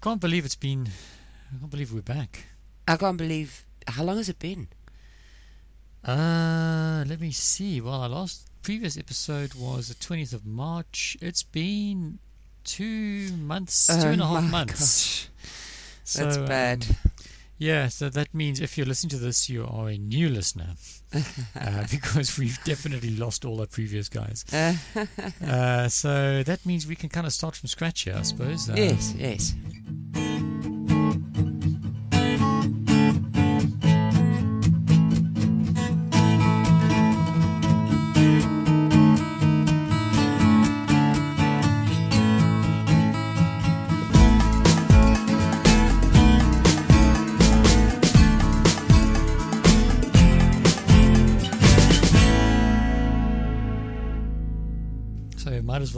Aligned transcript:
I 0.00 0.04
can't 0.04 0.20
believe 0.20 0.44
it's 0.44 0.54
been. 0.54 0.88
I 1.54 1.58
can't 1.58 1.70
believe 1.70 1.92
we're 1.92 2.02
back. 2.02 2.44
I 2.86 2.96
can't 2.96 3.16
believe. 3.18 3.64
How 3.88 4.04
long 4.04 4.16
has 4.18 4.28
it 4.28 4.38
been? 4.38 4.68
Uh, 6.04 7.04
let 7.08 7.20
me 7.20 7.32
see. 7.32 7.80
Well, 7.80 8.02
our 8.02 8.08
last 8.08 8.46
previous 8.62 8.96
episode 8.96 9.54
was 9.54 9.88
the 9.88 9.94
20th 9.96 10.32
of 10.34 10.46
March. 10.46 11.16
It's 11.20 11.42
been 11.42 12.20
two 12.64 13.30
months, 13.38 13.88
two 13.88 13.94
Oh 13.94 14.10
and 14.10 14.20
a 14.22 14.26
half 14.26 14.44
my 14.44 14.50
months. 14.50 15.28
gosh. 16.04 16.14
That's 16.16 16.36
bad. 16.38 16.86
um, 16.88 17.12
yeah, 17.58 17.88
so 17.88 18.08
that 18.08 18.32
means 18.32 18.60
if 18.60 18.78
you're 18.78 18.86
listening 18.86 19.10
to 19.10 19.18
this, 19.18 19.50
you 19.50 19.66
are 19.68 19.88
a 19.88 19.98
new 19.98 20.28
listener 20.28 20.74
uh, 21.60 21.84
because 21.90 22.38
we've 22.38 22.62
definitely 22.62 23.10
lost 23.16 23.44
all 23.44 23.60
our 23.60 23.66
previous 23.66 24.08
guys. 24.08 24.44
Uh, 24.54 24.74
Uh, 25.44 25.88
so 25.88 26.42
that 26.44 26.64
means 26.64 26.86
we 26.86 26.94
can 26.94 27.08
kind 27.08 27.26
of 27.26 27.32
start 27.32 27.56
from 27.56 27.66
scratch 27.68 28.02
here, 28.02 28.14
I 28.16 28.22
suppose. 28.22 28.70
Uh, 28.70 28.74
yes, 28.76 29.12
yes. 29.18 29.54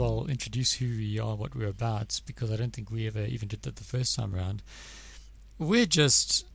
Well 0.01 0.25
introduce 0.27 0.73
who 0.73 0.87
we 0.87 1.19
are, 1.19 1.35
what 1.35 1.55
we're 1.55 1.67
about, 1.67 2.21
because 2.25 2.51
I 2.51 2.55
don't 2.55 2.73
think 2.73 2.89
we 2.89 3.05
ever 3.07 3.23
even 3.25 3.47
did 3.47 3.61
that 3.63 3.75
the 3.75 3.83
first 3.83 4.15
time 4.15 4.33
around. 4.35 4.63
We're 5.59 5.85
just 5.85 6.45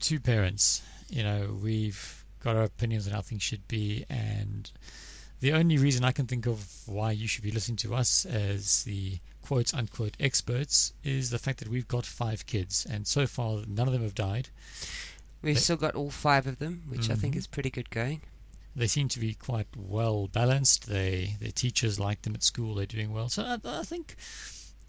two 0.00 0.18
parents. 0.18 0.82
You 1.10 1.22
know, 1.22 1.58
we've 1.62 2.24
got 2.42 2.56
our 2.56 2.62
opinions 2.64 3.06
on 3.06 3.12
how 3.12 3.20
things 3.20 3.42
should 3.42 3.68
be, 3.68 4.06
and 4.08 4.70
the 5.40 5.52
only 5.52 5.76
reason 5.76 6.04
I 6.04 6.12
can 6.12 6.26
think 6.26 6.46
of 6.46 6.66
why 6.86 7.12
you 7.12 7.28
should 7.28 7.44
be 7.44 7.50
listening 7.50 7.76
to 7.78 7.94
us 7.94 8.24
as 8.24 8.84
the 8.84 9.18
quote 9.42 9.74
unquote 9.74 10.16
experts 10.18 10.92
is 11.04 11.30
the 11.30 11.38
fact 11.38 11.58
that 11.58 11.68
we've 11.68 11.88
got 11.88 12.06
five 12.06 12.46
kids, 12.46 12.86
and 12.90 13.06
so 13.06 13.26
far 13.26 13.62
none 13.68 13.86
of 13.88 13.92
them 13.92 14.02
have 14.02 14.14
died. 14.14 14.48
We've 15.42 15.54
They- 15.56 15.60
still 15.60 15.76
got 15.76 15.94
all 15.94 16.10
five 16.10 16.46
of 16.46 16.58
them, 16.58 16.84
which 16.88 17.10
I 17.10 17.14
think 17.14 17.34
Mhm. 17.34 17.38
is 17.38 17.46
pretty 17.46 17.70
good 17.70 17.90
going. 17.90 18.22
They 18.76 18.86
seem 18.86 19.08
to 19.08 19.18
be 19.20 19.34
quite 19.34 19.66
well 19.76 20.28
balanced. 20.28 20.88
They 20.88 21.36
their 21.40 21.50
teachers 21.50 21.98
like 21.98 22.22
them 22.22 22.34
at 22.34 22.42
school. 22.44 22.74
They're 22.76 22.86
doing 22.86 23.12
well. 23.12 23.28
So 23.28 23.42
I, 23.42 23.58
I 23.64 23.82
think 23.82 24.16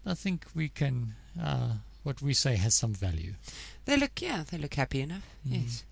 I 0.06 0.14
think 0.14 0.46
we 0.54 0.68
can. 0.68 1.14
Uh, 1.40 1.74
what 2.02 2.20
we 2.20 2.34
say 2.34 2.56
has 2.56 2.74
some 2.74 2.92
value. 2.94 3.34
They 3.84 3.96
look, 3.96 4.20
yeah, 4.20 4.42
they 4.50 4.58
look 4.58 4.74
happy 4.74 5.00
enough. 5.02 5.24
Mhm. 5.48 5.62
Yes. 5.62 5.84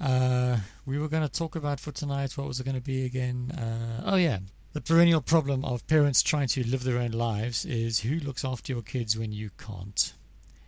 Uh, 0.00 0.58
we 0.86 0.98
were 0.98 1.08
going 1.08 1.22
to 1.22 1.28
talk 1.28 1.54
about 1.56 1.78
for 1.80 1.92
tonight. 1.92 2.36
What 2.36 2.46
was 2.48 2.58
it 2.60 2.64
going 2.64 2.76
to 2.76 2.80
be 2.80 3.04
again? 3.04 3.50
Uh, 3.52 4.02
oh 4.04 4.16
yeah, 4.16 4.38
the 4.72 4.80
perennial 4.80 5.20
problem 5.20 5.64
of 5.64 5.86
parents 5.86 6.22
trying 6.22 6.48
to 6.48 6.66
live 6.66 6.82
their 6.84 6.98
own 6.98 7.12
lives 7.12 7.64
is 7.64 8.00
who 8.00 8.16
looks 8.16 8.44
after 8.44 8.72
your 8.72 8.82
kids 8.82 9.16
when 9.18 9.32
you 9.32 9.50
can't. 9.58 10.14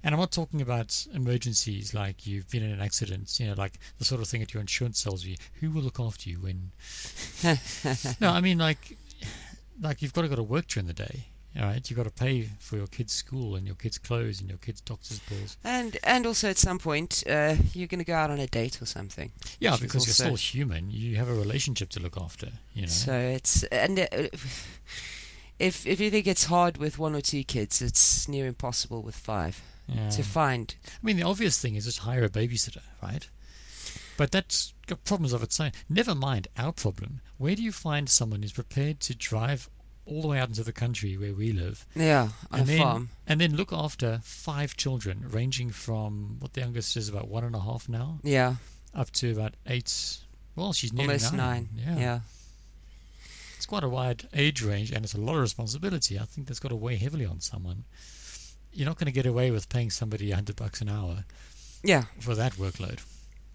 And 0.05 0.15
I'm 0.15 0.21
not 0.21 0.33
talking 0.33 0.61
about 0.61 1.07
emergencies 1.15 1.95
like 1.95 2.27
you've 2.27 2.51
been 2.51 2.63
in 2.63 2.71
an 2.71 2.83
accident, 2.83 3.41
you 3.41 3.47
know, 3.47 3.55
like 3.57 3.79
the 3.99 4.05
sort 4.05 4.21
of 4.21 4.29
thing 4.29 4.41
that 4.41 4.53
your 4.53 4.61
insurance 4.61 5.03
tells 5.03 5.25
you. 5.25 5.37
Who 5.61 5.71
will 5.71 5.81
look 5.81 5.99
after 5.99 6.29
you 6.29 6.37
when? 6.37 6.73
no, 8.21 8.29
I 8.29 8.43
mean 8.43 8.59
like, 8.59 8.99
like 9.81 10.03
you've 10.03 10.13
got 10.13 10.23
to 10.23 10.29
go 10.29 10.37
to 10.37 10.43
work 10.43 10.67
during 10.67 10.87
the 10.87 10.93
day. 10.93 11.29
All 11.59 11.67
right, 11.67 11.89
you've 11.89 11.97
got 11.97 12.05
to 12.05 12.11
pay 12.11 12.51
for 12.59 12.77
your 12.77 12.89
kids' 12.89 13.13
school 13.13 13.55
and 13.55 13.65
your 13.65 13.77
kids' 13.77 13.97
clothes 13.97 14.41
and 14.41 14.51
your 14.51 14.59
kids' 14.59 14.83
doctor's 14.83 15.21
bills. 15.21 15.57
And 15.65 15.97
and 16.05 16.27
also 16.27 16.51
at 16.51 16.59
some 16.59 16.79
point, 16.79 17.25
uh, 17.27 17.55
you're 17.73 17.87
going 17.87 18.01
to 18.01 18.05
go 18.05 18.15
out 18.15 18.31
on 18.31 18.41
a 18.41 18.47
date 18.47 18.83
or 18.83 18.87
something. 18.87 19.31
Yeah, 19.59 19.77
because 19.81 20.05
you're 20.05 20.15
still 20.15 20.35
human. 20.35 20.91
You 20.91 21.17
have 21.17 21.29
a 21.31 21.35
relationship 21.35 21.89
to 21.91 22.01
look 22.01 22.19
after. 22.21 22.49
You 22.75 22.83
know. 22.83 22.89
So 22.89 23.15
it's 23.15 23.63
and 23.65 24.01
uh, 24.01 24.07
if 25.59 25.87
if 25.87 25.99
you 26.01 26.11
think 26.11 26.27
it's 26.27 26.45
hard 26.45 26.77
with 26.77 26.99
one 26.99 27.15
or 27.15 27.23
two 27.23 27.45
kids, 27.45 27.81
it's 27.81 28.29
near 28.29 28.47
impossible 28.47 29.01
with 29.01 29.17
five 29.17 29.63
yeah. 29.89 30.09
to 30.11 30.23
find. 30.23 30.75
I 30.87 31.07
mean, 31.07 31.17
the 31.17 31.23
obvious 31.25 31.61
thing 31.61 31.75
is 31.75 31.85
just 31.85 31.99
hire 32.01 32.25
a 32.25 32.29
babysitter, 32.29 32.83
right? 33.03 33.29
But 34.17 34.31
that's 34.31 34.73
got 34.87 35.05
problems 35.05 35.33
of 35.33 35.43
its 35.43 35.59
own. 35.59 35.73
Never 35.89 36.15
mind 36.15 36.47
our 36.57 36.73
problem. 36.73 37.21
Where 37.39 37.57
do 37.57 37.63
you 37.63 37.73
find 37.73 38.09
someone 38.09 38.43
who's 38.43 38.53
prepared 38.53 39.01
to 39.01 39.15
drive 39.15 39.69
all 40.07 40.21
the 40.23 40.29
way 40.29 40.39
out 40.39 40.49
into 40.49 40.63
the 40.63 40.73
country 40.73 41.17
where 41.17 41.33
we 41.33 41.51
live, 41.53 41.87
Yeah, 41.97 42.29
on 42.53 42.61
and 42.61 42.63
a 42.69 42.73
then 42.73 42.79
farm. 42.79 43.09
and 43.27 43.41
then 43.41 43.57
look 43.57 43.73
after 43.73 44.21
five 44.23 44.77
children, 44.77 45.25
ranging 45.31 45.71
from 45.71 46.37
what 46.41 46.53
the 46.53 46.61
youngest 46.61 46.97
is 46.97 47.09
about 47.09 47.29
one 47.29 47.43
and 47.43 47.55
a 47.57 47.61
half 47.61 47.89
now, 47.89 48.21
Yeah, 48.23 48.57
up 48.95 49.11
to 49.13 49.33
about 49.33 49.55
eight. 49.67 50.19
Well, 50.57 50.73
she's 50.75 50.93
nearly 50.93 51.15
almost 51.15 51.33
nine. 51.33 51.71
Yeah. 51.75 51.97
yeah. 51.99 52.21
it's 53.57 53.67
quite 53.67 53.83
a 53.83 53.89
wide 53.89 54.29
age 54.35 54.63
range, 54.63 54.93
and 54.93 55.05
it's 55.05 55.15
a 55.15 55.21
lot 55.21 55.37
of 55.37 55.41
responsibility. 55.41 56.19
I 56.19 56.25
think 56.25 56.47
that's 56.47 56.61
got 56.61 56.69
to 56.69 56.77
weigh 56.77 56.97
heavily 56.97 57.25
on 57.25 57.41
someone. 57.41 57.85
You're 58.75 58.87
not 58.89 58.99
going 58.99 59.07
to 59.07 59.13
get 59.13 59.27
away 59.27 59.51
with 59.51 59.69
paying 59.69 59.91
somebody 59.91 60.31
a 60.33 60.35
hundred 60.35 60.57
bucks 60.57 60.81
an 60.81 60.89
hour 60.89 61.25
Yeah, 61.83 62.05
for 62.21 62.35
that 62.35 62.55
workload. 62.55 63.01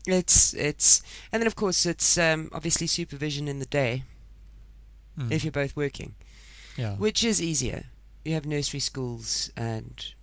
it's 0.08 0.54
it's 0.54 1.02
and 1.32 1.42
then 1.42 1.48
of 1.48 1.56
course 1.56 1.86
it's 1.86 2.18
um, 2.18 2.50
obviously 2.54 2.88
supervision 2.88 3.48
in 3.48 3.60
the 3.60 3.66
day 3.66 4.04
Mm. 5.18 5.32
if 5.32 5.44
you're 5.44 5.52
both 5.52 5.76
working, 5.76 6.16
yeah, 6.78 6.96
which 6.96 7.24
is 7.26 7.42
easier. 7.42 7.86
You 8.24 8.34
have 8.36 8.46
nursery 8.46 8.80
schools 8.80 9.52
and 9.58 10.14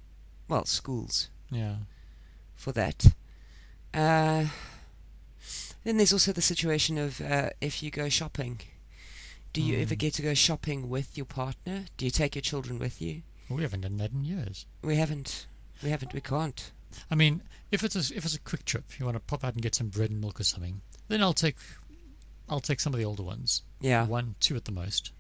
well 0.49 0.65
schools 0.65 1.29
yeah, 1.51 1.77
for 2.55 2.73
that. 2.73 3.13
Uh, 3.93 4.47
then 5.85 5.97
there's 5.99 6.13
also 6.13 6.33
the 6.33 6.41
situation 6.43 6.97
of 6.99 7.21
uh, 7.21 7.51
if 7.61 7.83
you 7.83 7.91
go 7.91 8.09
shopping. 8.09 8.61
Do 9.53 9.61
you 9.63 9.79
ever 9.81 9.95
Mm. 9.95 9.99
get 9.99 10.15
to 10.15 10.23
go 10.23 10.35
shopping 10.35 10.89
with 10.89 11.17
your 11.17 11.27
partner? 11.27 11.85
Do 11.99 12.05
you 12.07 12.11
take 12.11 12.35
your 12.35 12.43
children 12.43 12.79
with 12.79 13.01
you? 13.03 13.23
We 13.49 13.63
haven't 13.63 13.83
done 13.83 13.97
that 13.99 14.13
in 14.13 14.25
years. 14.25 14.67
We 14.83 14.97
haven't. 14.97 15.47
We 15.83 15.91
haven't. 15.91 16.13
We 16.15 16.21
can't. 16.21 16.73
I 17.11 17.15
mean, 17.15 17.43
if 17.71 17.83
it's 17.85 17.95
a, 17.97 18.17
if 18.17 18.25
it's 18.25 18.35
a 18.35 18.41
quick 18.41 18.65
trip, 18.65 18.85
you 18.99 19.05
want 19.05 19.17
to 19.17 19.21
pop 19.21 19.45
out 19.45 19.53
and 19.55 19.63
get 19.63 19.75
some 19.75 19.89
bread 19.89 20.11
and 20.11 20.21
milk 20.21 20.41
or 20.41 20.45
something, 20.45 20.81
then 21.09 21.21
I'll 21.23 21.33
take 21.35 21.57
I'll 22.49 22.61
take 22.61 22.81
some 22.81 22.95
of 22.95 22.99
the 22.99 23.05
older 23.05 23.23
ones, 23.25 23.63
Yeah. 23.81 24.07
one, 24.07 24.35
two 24.41 24.57
at 24.57 24.65
the 24.65 24.73
most. 24.73 25.13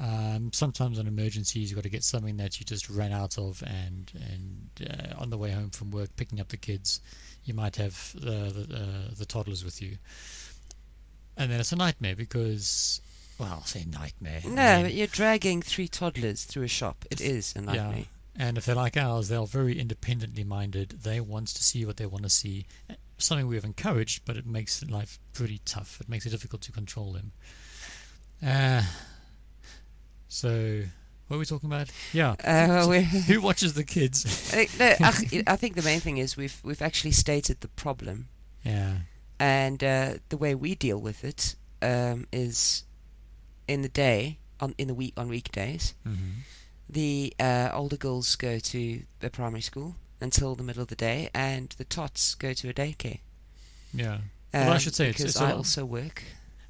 Um, 0.00 0.52
sometimes 0.52 0.98
on 0.98 1.06
emergencies, 1.06 1.70
you've 1.70 1.76
got 1.76 1.84
to 1.84 1.88
get 1.88 2.02
something 2.02 2.36
that 2.38 2.58
you 2.58 2.66
just 2.66 2.90
ran 2.90 3.12
out 3.12 3.38
of, 3.38 3.62
and 3.64 4.10
and 4.14 4.88
uh, 4.90 5.14
on 5.20 5.30
the 5.30 5.38
way 5.38 5.50
home 5.52 5.70
from 5.70 5.90
work, 5.92 6.16
picking 6.16 6.40
up 6.40 6.48
the 6.48 6.56
kids, 6.56 7.00
you 7.44 7.54
might 7.54 7.76
have 7.76 8.12
the 8.14 8.66
the, 8.66 8.76
uh, 8.76 9.14
the 9.16 9.24
toddlers 9.26 9.64
with 9.64 9.80
you, 9.80 9.98
and 11.36 11.50
then 11.50 11.60
it's 11.60 11.70
a 11.72 11.76
nightmare 11.76 12.16
because, 12.16 13.00
well, 13.38 13.48
I'll 13.52 13.64
say 13.64 13.84
nightmare. 13.84 14.40
I 14.44 14.48
No, 14.48 14.82
mean, 14.84 14.96
you're 14.96 15.06
dragging 15.06 15.62
three 15.62 15.88
toddlers 15.88 16.44
through 16.44 16.64
a 16.64 16.68
shop. 16.68 17.04
It 17.10 17.20
is 17.20 17.54
a 17.56 17.62
Yeah. 17.74 18.02
And 18.36 18.58
if 18.58 18.64
they're 18.66 18.74
like 18.74 18.96
ours, 18.96 19.28
they're 19.28 19.44
very 19.46 19.78
independently 19.78 20.42
minded. 20.42 21.00
They 21.02 21.20
want 21.20 21.48
to 21.48 21.62
see 21.62 21.84
what 21.84 21.96
they 21.98 22.06
want 22.06 22.24
to 22.24 22.30
see. 22.30 22.66
Something 23.16 23.46
we 23.46 23.54
have 23.54 23.64
encouraged, 23.64 24.24
but 24.24 24.36
it 24.36 24.44
makes 24.44 24.84
life 24.84 25.20
pretty 25.32 25.60
tough. 25.64 26.00
It 26.00 26.08
makes 26.08 26.26
it 26.26 26.30
difficult 26.30 26.60
to 26.62 26.72
control 26.72 27.12
them. 27.12 27.30
Uh, 28.44 28.82
so, 30.28 30.82
what 31.28 31.36
are 31.36 31.38
we 31.38 31.44
talking 31.44 31.70
about? 31.70 31.90
Yeah. 32.12 32.32
Uh, 32.44 32.86
we 32.88 33.02
Who 33.28 33.40
watches 33.40 33.74
the 33.74 33.84
kids? 33.84 34.24
I 34.52 34.64
think- 34.66 34.78
no, 34.80 35.06
I, 35.06 35.52
I 35.52 35.56
think 35.56 35.76
the 35.76 35.82
main 35.82 36.00
thing 36.00 36.18
is 36.18 36.36
we've 36.36 36.60
we've 36.64 36.82
actually 36.82 37.12
stated 37.12 37.60
the 37.60 37.68
problem, 37.68 38.28
yeah. 38.64 38.98
and 39.38 39.82
uh, 39.84 40.14
the 40.28 40.36
way 40.36 40.54
we 40.54 40.74
deal 40.74 40.98
with 41.00 41.24
it 41.24 41.54
um, 41.82 42.26
is 42.32 42.84
in 43.66 43.82
the 43.82 43.88
day 43.88 44.38
on 44.60 44.74
in 44.78 44.88
the 44.88 44.94
week 44.94 45.14
on 45.16 45.28
weekdays. 45.28 45.94
hmm 46.04 46.42
The 46.88 47.32
uh, 47.40 47.70
older 47.72 47.96
girls 47.96 48.36
go 48.36 48.58
to 48.58 49.02
the 49.20 49.30
primary 49.30 49.62
school 49.62 49.96
until 50.20 50.54
the 50.54 50.62
middle 50.62 50.82
of 50.82 50.88
the 50.88 50.96
day, 50.96 51.28
and 51.34 51.68
the 51.78 51.84
tots 51.84 52.34
go 52.34 52.52
to 52.54 52.68
a 52.68 52.74
daycare. 52.74 53.20
Yeah. 53.92 54.18
Well, 54.52 54.70
I 54.70 54.74
Um, 54.74 54.78
should 54.78 54.94
say 54.94 55.08
it's- 55.08 55.16
because 55.18 55.34
it's 55.34 55.40
a 55.40 55.44
I 55.44 55.48
lot- 55.48 55.56
also 55.56 55.84
work. 55.84 56.22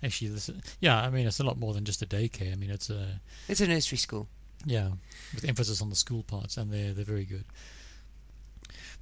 Actually, 0.02 0.28
this, 0.32 0.50
yeah, 0.80 1.00
I 1.06 1.10
mean, 1.10 1.26
it's 1.26 1.40
a 1.40 1.44
lot 1.44 1.58
more 1.58 1.72
than 1.74 1.84
just 1.84 2.02
a 2.02 2.06
daycare. 2.06 2.52
I 2.52 2.56
mean, 2.56 2.70
it's 2.70 2.90
a, 2.90 3.20
It's 3.48 3.60
a 3.60 3.66
nursery 3.66 3.98
school. 3.98 4.28
Yeah, 4.66 4.90
with 5.34 5.44
emphasis 5.44 5.80
on 5.82 5.90
the 5.90 5.96
school 5.96 6.22
parts, 6.22 6.56
and 6.56 6.70
they're 6.72 6.92
they're 6.94 7.04
very 7.04 7.24
good. 7.26 7.44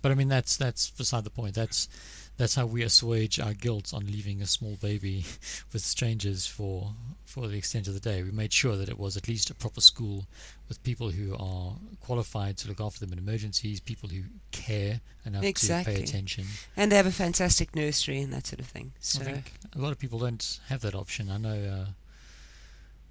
But 0.03 0.11
I 0.11 0.15
mean, 0.15 0.29
that's 0.29 0.57
that's 0.57 0.91
beside 0.91 1.25
the 1.25 1.31
point. 1.31 1.55
That's 1.55 1.89
that's 2.37 2.55
how 2.55 2.67
we 2.67 2.83
assuage 2.83 3.39
our 3.39 3.55
guilt 3.55 3.93
on 3.95 4.07
leaving 4.07 4.43
a 4.43 4.47
small 4.47 4.77
baby 4.81 5.25
with 5.73 5.83
strangers 5.83 6.47
for 6.47 6.93
for 7.25 7.47
the 7.49 7.57
extent 7.57 7.87
of 7.87 7.95
the 7.95 8.01
day. 8.01 8.23
We 8.23 8.33
made 8.33 8.53
sure 8.53 8.77
that 8.77 8.89
it 8.89 8.99
was 8.99 9.17
at 9.17 9.29
least 9.29 9.49
a 9.49 9.55
proper 9.55 9.81
school 9.81 10.27
with 10.69 10.83
people 10.83 11.11
who 11.11 11.35
are 11.39 11.75
qualified 12.01 12.57
to 12.59 12.69
look 12.69 12.81
after 12.81 13.01
them 13.01 13.13
in 13.13 13.19
emergencies, 13.19 13.81
people 13.81 14.09
who 14.09 14.23
care 14.51 15.01
enough 15.25 15.43
to 15.43 15.83
pay 15.85 16.03
attention. 16.03 16.45
And 16.77 16.91
they 16.91 16.97
have 16.97 17.07
a 17.07 17.13
fantastic 17.13 17.75
nursery 17.77 18.21
and 18.21 18.33
that 18.33 18.47
sort 18.47 18.61
of 18.61 18.67
thing. 18.67 18.93
So 18.99 19.21
I 19.23 19.25
think 19.25 19.53
a 19.75 19.79
lot 19.79 19.93
of 19.93 19.99
people 19.99 20.19
don't 20.19 20.61
have 20.69 20.81
that 20.83 20.95
option. 20.95 21.31
I 21.31 21.39
know 21.39 21.51
uh, 21.51 21.87
a 21.87 21.95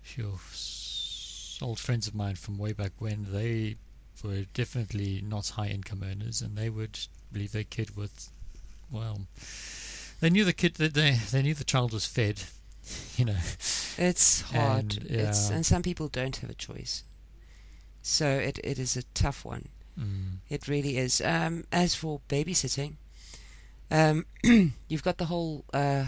few 0.04 0.40
old 1.62 1.80
friends 1.80 2.08
of 2.08 2.16
mine 2.16 2.36
from 2.36 2.58
way 2.58 2.74
back 2.74 2.92
when 3.00 3.28
they 3.32 3.78
were 4.24 4.46
definitely 4.54 5.22
not 5.26 5.50
high 5.50 5.68
income 5.68 6.04
earners, 6.04 6.42
and 6.42 6.58
they 6.58 6.70
would 6.70 7.00
leave 7.34 7.52
their 7.52 7.64
kid 7.64 7.96
with, 7.96 8.30
well, 8.92 9.22
they 10.20 10.30
knew 10.30 10.46
the 10.46 10.54
kid 10.54 10.76
that 10.76 10.94
they 10.94 11.18
they 11.32 11.42
knew 11.42 11.54
the 11.54 11.64
child 11.64 11.94
was 11.94 12.06
fed, 12.06 12.44
you 13.18 13.26
know. 13.26 13.38
It's 13.98 14.42
hard. 14.42 14.98
And, 14.98 15.06
It's 15.10 15.50
and 15.50 15.66
some 15.66 15.82
people 15.84 16.08
don't 16.08 16.38
have 16.38 16.50
a 16.50 16.56
choice. 16.56 17.04
So 18.02 18.28
it, 18.28 18.60
it 18.64 18.80
is 18.80 18.98
a 18.98 19.04
tough 19.14 19.46
one. 19.46 19.70
Mm. 20.00 20.38
It 20.50 20.68
really 20.68 20.98
is. 20.98 21.22
Um, 21.22 21.66
as 21.72 21.94
for 21.94 22.22
babysitting, 22.30 22.94
um, 23.92 24.26
you've 24.88 25.04
got 25.04 25.18
the 25.18 25.26
whole 25.26 25.66
uh, 25.74 26.06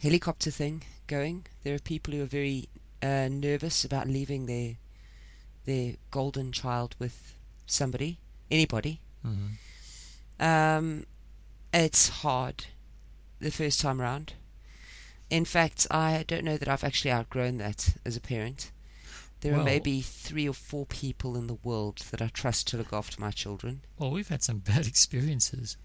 helicopter 0.00 0.50
thing 0.50 0.84
going. 1.06 1.46
There 1.64 1.74
are 1.74 1.80
people 1.80 2.14
who 2.14 2.22
are 2.22 2.26
very 2.26 2.68
uh, 3.02 3.28
nervous 3.30 3.84
about 3.84 4.06
leaving 4.06 4.46
their 4.46 4.76
their 5.68 5.94
golden 6.10 6.50
child 6.52 6.96
with 6.98 7.34
somebody, 7.66 8.18
anybody. 8.50 9.00
hmm 9.22 9.48
Um, 10.40 11.04
it's 11.72 12.08
hard 12.22 12.66
the 13.40 13.50
first 13.50 13.80
time 13.80 14.00
around. 14.00 14.32
In 15.30 15.44
fact, 15.44 15.86
I 15.90 16.24
don't 16.26 16.44
know 16.44 16.56
that 16.56 16.68
I've 16.68 16.84
actually 16.84 17.12
outgrown 17.12 17.58
that 17.58 17.96
as 18.04 18.16
a 18.16 18.20
parent. 18.20 18.72
There 19.40 19.54
are 19.54 19.62
maybe 19.62 20.00
three 20.00 20.48
or 20.48 20.54
four 20.54 20.86
people 20.86 21.36
in 21.36 21.46
the 21.46 21.58
world 21.62 21.98
that 22.10 22.20
I 22.20 22.28
trust 22.28 22.66
to 22.68 22.76
look 22.76 22.92
after 22.92 23.20
my 23.20 23.30
children. 23.30 23.82
Well, 23.98 24.10
we've 24.10 24.28
had 24.28 24.42
some 24.42 24.58
bad 24.72 24.86
experiences 24.86 25.76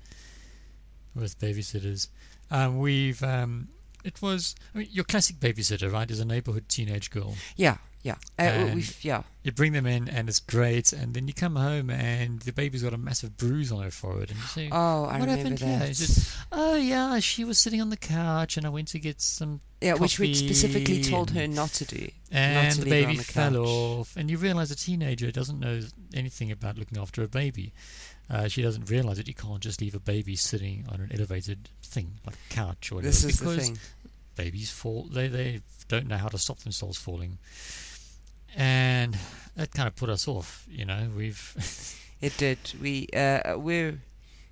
with 1.13 1.38
babysitters. 1.39 2.07
Um, 2.50 2.80
we've 2.80 3.21
um, 3.21 3.68
it 4.03 4.21
was 4.21 4.56
I 4.74 4.80
mean, 4.80 4.88
your 4.91 5.03
classic 5.06 5.35
babysitter, 5.39 5.91
right? 5.91 6.09
Is 6.09 6.19
a 6.19 6.25
neighborhood 6.25 6.68
teenage 6.69 7.12
girl. 7.12 7.35
Yeah, 7.56 7.77
yeah. 8.04 8.16
Uh, 8.38 8.76
yeah, 9.02 9.24
You 9.44 9.52
bring 9.54 9.72
them 9.74 9.86
in, 9.86 10.08
and 10.10 10.28
it's 10.30 10.40
great, 10.40 10.92
and 10.94 11.14
then 11.14 11.28
you 11.28 11.34
come 11.34 11.56
home, 11.56 11.90
and 11.90 12.42
the 12.42 12.52
baby's 12.52 12.84
got 12.84 12.94
a 12.94 12.98
massive 12.98 13.38
bruise 13.38 13.72
on 13.72 13.82
her 13.82 13.92
forehead, 13.92 14.30
and 14.30 14.38
you 14.40 14.46
say, 14.46 14.70
Oh, 14.72 15.06
I 15.06 15.20
What 15.20 15.30
remember 15.30 15.38
happened 15.38 15.58
that. 15.60 16.36
"Oh 16.52 16.76
yeah, 16.76 17.20
she 17.20 17.44
was 17.46 17.58
sitting 17.58 17.80
on 17.82 17.90
the 17.90 17.98
couch, 17.98 18.58
and 18.58 18.66
I 18.66 18.70
went 18.70 18.90
to 18.90 19.00
get 19.00 19.22
some, 19.22 19.62
yeah, 19.82 19.94
which 19.96 20.20
we 20.20 20.34
specifically 20.34 21.02
told 21.02 21.32
her 21.32 21.48
not 21.48 21.70
to 21.74 21.86
do. 21.86 22.08
and 22.32 22.76
to 22.76 22.82
the 22.84 22.90
leave 22.90 22.94
her 22.94 23.00
on 23.00 23.14
baby 23.14 23.18
the 23.18 23.24
fell 23.24 23.58
off." 23.58 24.16
And 24.18 24.30
you 24.30 24.38
realize 24.38 24.70
a 24.72 24.76
teenager 24.76 25.32
doesn't 25.32 25.60
know 25.60 25.82
anything 26.14 26.52
about 26.52 26.78
looking 26.78 26.98
after 26.98 27.24
a 27.24 27.28
baby. 27.28 27.72
Uh, 28.30 28.48
she 28.48 28.62
doesn't 28.62 28.90
realize 28.90 29.18
that 29.18 29.28
you 29.28 29.34
can't 29.34 29.60
just 29.62 29.82
leave 29.82 29.94
a 29.96 30.00
baby 30.00 30.36
sitting 30.36 30.86
on 30.90 31.00
an 31.02 31.12
elevated 31.14 31.70
thing 31.84 32.14
like 32.26 32.36
a 32.36 32.54
couch 32.54 32.92
or 32.92 32.96
whatever 32.96 33.10
This 33.12 33.24
is 33.26 33.38
the 33.40 33.46
because 33.46 33.66
thing. 33.68 33.78
babies 34.36 34.72
fall. 34.72 35.04
They 35.12 35.28
they 35.28 35.62
don't 35.90 36.08
know 36.08 36.18
how 36.18 36.30
to 36.30 36.38
stop 36.38 36.60
themselves 36.60 36.98
falling, 36.98 37.38
and 38.56 39.18
that 39.56 39.72
kind 39.72 39.88
of 39.88 39.96
put 39.96 40.10
us 40.10 40.28
off. 40.28 40.66
You 40.70 40.86
know, 40.86 41.10
we've 41.16 42.00
It 42.24 42.38
did. 42.38 42.58
We 42.82 43.10
uh, 43.14 43.58
we're 43.58 44.00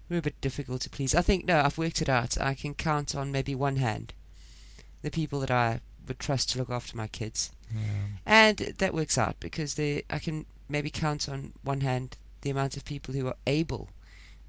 we're 0.09 0.19
a 0.19 0.21
bit 0.21 0.42
difficult 0.42 0.81
to 0.81 0.89
please. 0.89 1.15
I 1.15 1.21
think 1.21 1.45
no, 1.45 1.62
I've 1.62 1.77
worked 1.77 2.01
it 2.01 2.09
out. 2.09 2.38
I 2.38 2.53
can 2.53 2.74
count 2.74 3.15
on 3.15 3.31
maybe 3.31 3.56
one 3.56 3.77
hand 3.77 4.13
the 5.03 5.09
people 5.09 5.39
that 5.39 5.51
I 5.51 5.80
would 6.06 6.19
trust 6.19 6.50
to 6.50 6.59
look 6.59 6.69
after 6.69 6.98
my 6.98 7.07
kids, 7.07 7.50
um, 7.74 8.18
and 8.25 8.57
that 8.57 8.94
works 8.94 9.18
out 9.18 9.39
because 9.39 9.75
they 9.75 10.03
I 10.09 10.19
can 10.19 10.48
maybe 10.68 10.89
count 10.89 11.30
on 11.30 11.53
one 11.63 11.80
hand 11.80 12.18
the 12.42 12.50
amount 12.50 12.75
of 12.75 12.83
people 12.83 13.13
who 13.13 13.27
are 13.27 13.38
able 13.48 13.88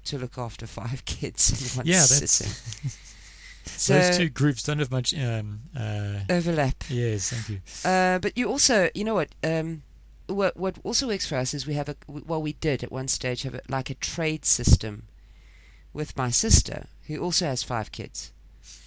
to 0.03 0.17
look 0.17 0.37
after 0.37 0.67
five 0.67 1.05
kids 1.05 1.49
in 1.49 1.77
one 1.77 1.85
yeah, 1.85 1.99
that's 1.99 2.29
sitting. 2.29 2.91
So 3.65 3.93
those 3.93 4.17
two 4.17 4.29
groups 4.29 4.63
don't 4.63 4.79
have 4.79 4.91
much. 4.91 5.13
Um, 5.13 5.61
uh, 5.77 6.19
overlap. 6.29 6.83
yes, 6.89 7.31
thank 7.31 7.49
you. 7.49 7.89
Uh, 7.89 8.19
but 8.19 8.37
you 8.37 8.49
also, 8.49 8.89
you 8.93 9.03
know 9.03 9.15
what? 9.15 9.29
Um, 9.43 9.83
what 10.27 10.55
what 10.57 10.77
also 10.83 11.07
works 11.07 11.27
for 11.27 11.35
us 11.35 11.53
is 11.53 11.67
we 11.67 11.73
have 11.73 11.89
a 11.89 11.95
well, 12.07 12.41
we 12.41 12.53
did 12.53 12.83
at 12.83 12.91
one 12.91 13.07
stage 13.07 13.43
have 13.43 13.55
a, 13.55 13.61
like 13.69 13.89
a 13.89 13.95
trade 13.95 14.45
system 14.45 15.03
with 15.93 16.17
my 16.17 16.29
sister 16.29 16.87
who 17.07 17.17
also 17.19 17.45
has 17.45 17.63
five 17.63 17.91
kids. 17.91 18.31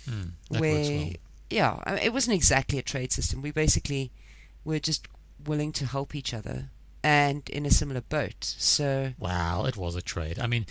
Mm, 0.08 0.30
that 0.50 0.60
where 0.60 0.72
works 0.72 0.88
well. 0.88 1.10
yeah, 1.50 1.80
I 1.84 1.94
mean, 1.94 2.02
it 2.04 2.12
wasn't 2.12 2.36
exactly 2.36 2.78
a 2.78 2.82
trade 2.82 3.12
system. 3.12 3.42
We 3.42 3.50
basically 3.50 4.12
were 4.64 4.78
just 4.78 5.08
willing 5.44 5.72
to 5.72 5.86
help 5.86 6.14
each 6.14 6.32
other 6.32 6.70
and 7.02 7.48
in 7.50 7.66
a 7.66 7.70
similar 7.70 8.00
boat. 8.00 8.36
So 8.40 9.12
Wow, 9.18 9.64
it 9.66 9.76
was 9.76 9.94
a 9.94 10.02
trade. 10.02 10.38
I 10.38 10.46
mean, 10.46 10.66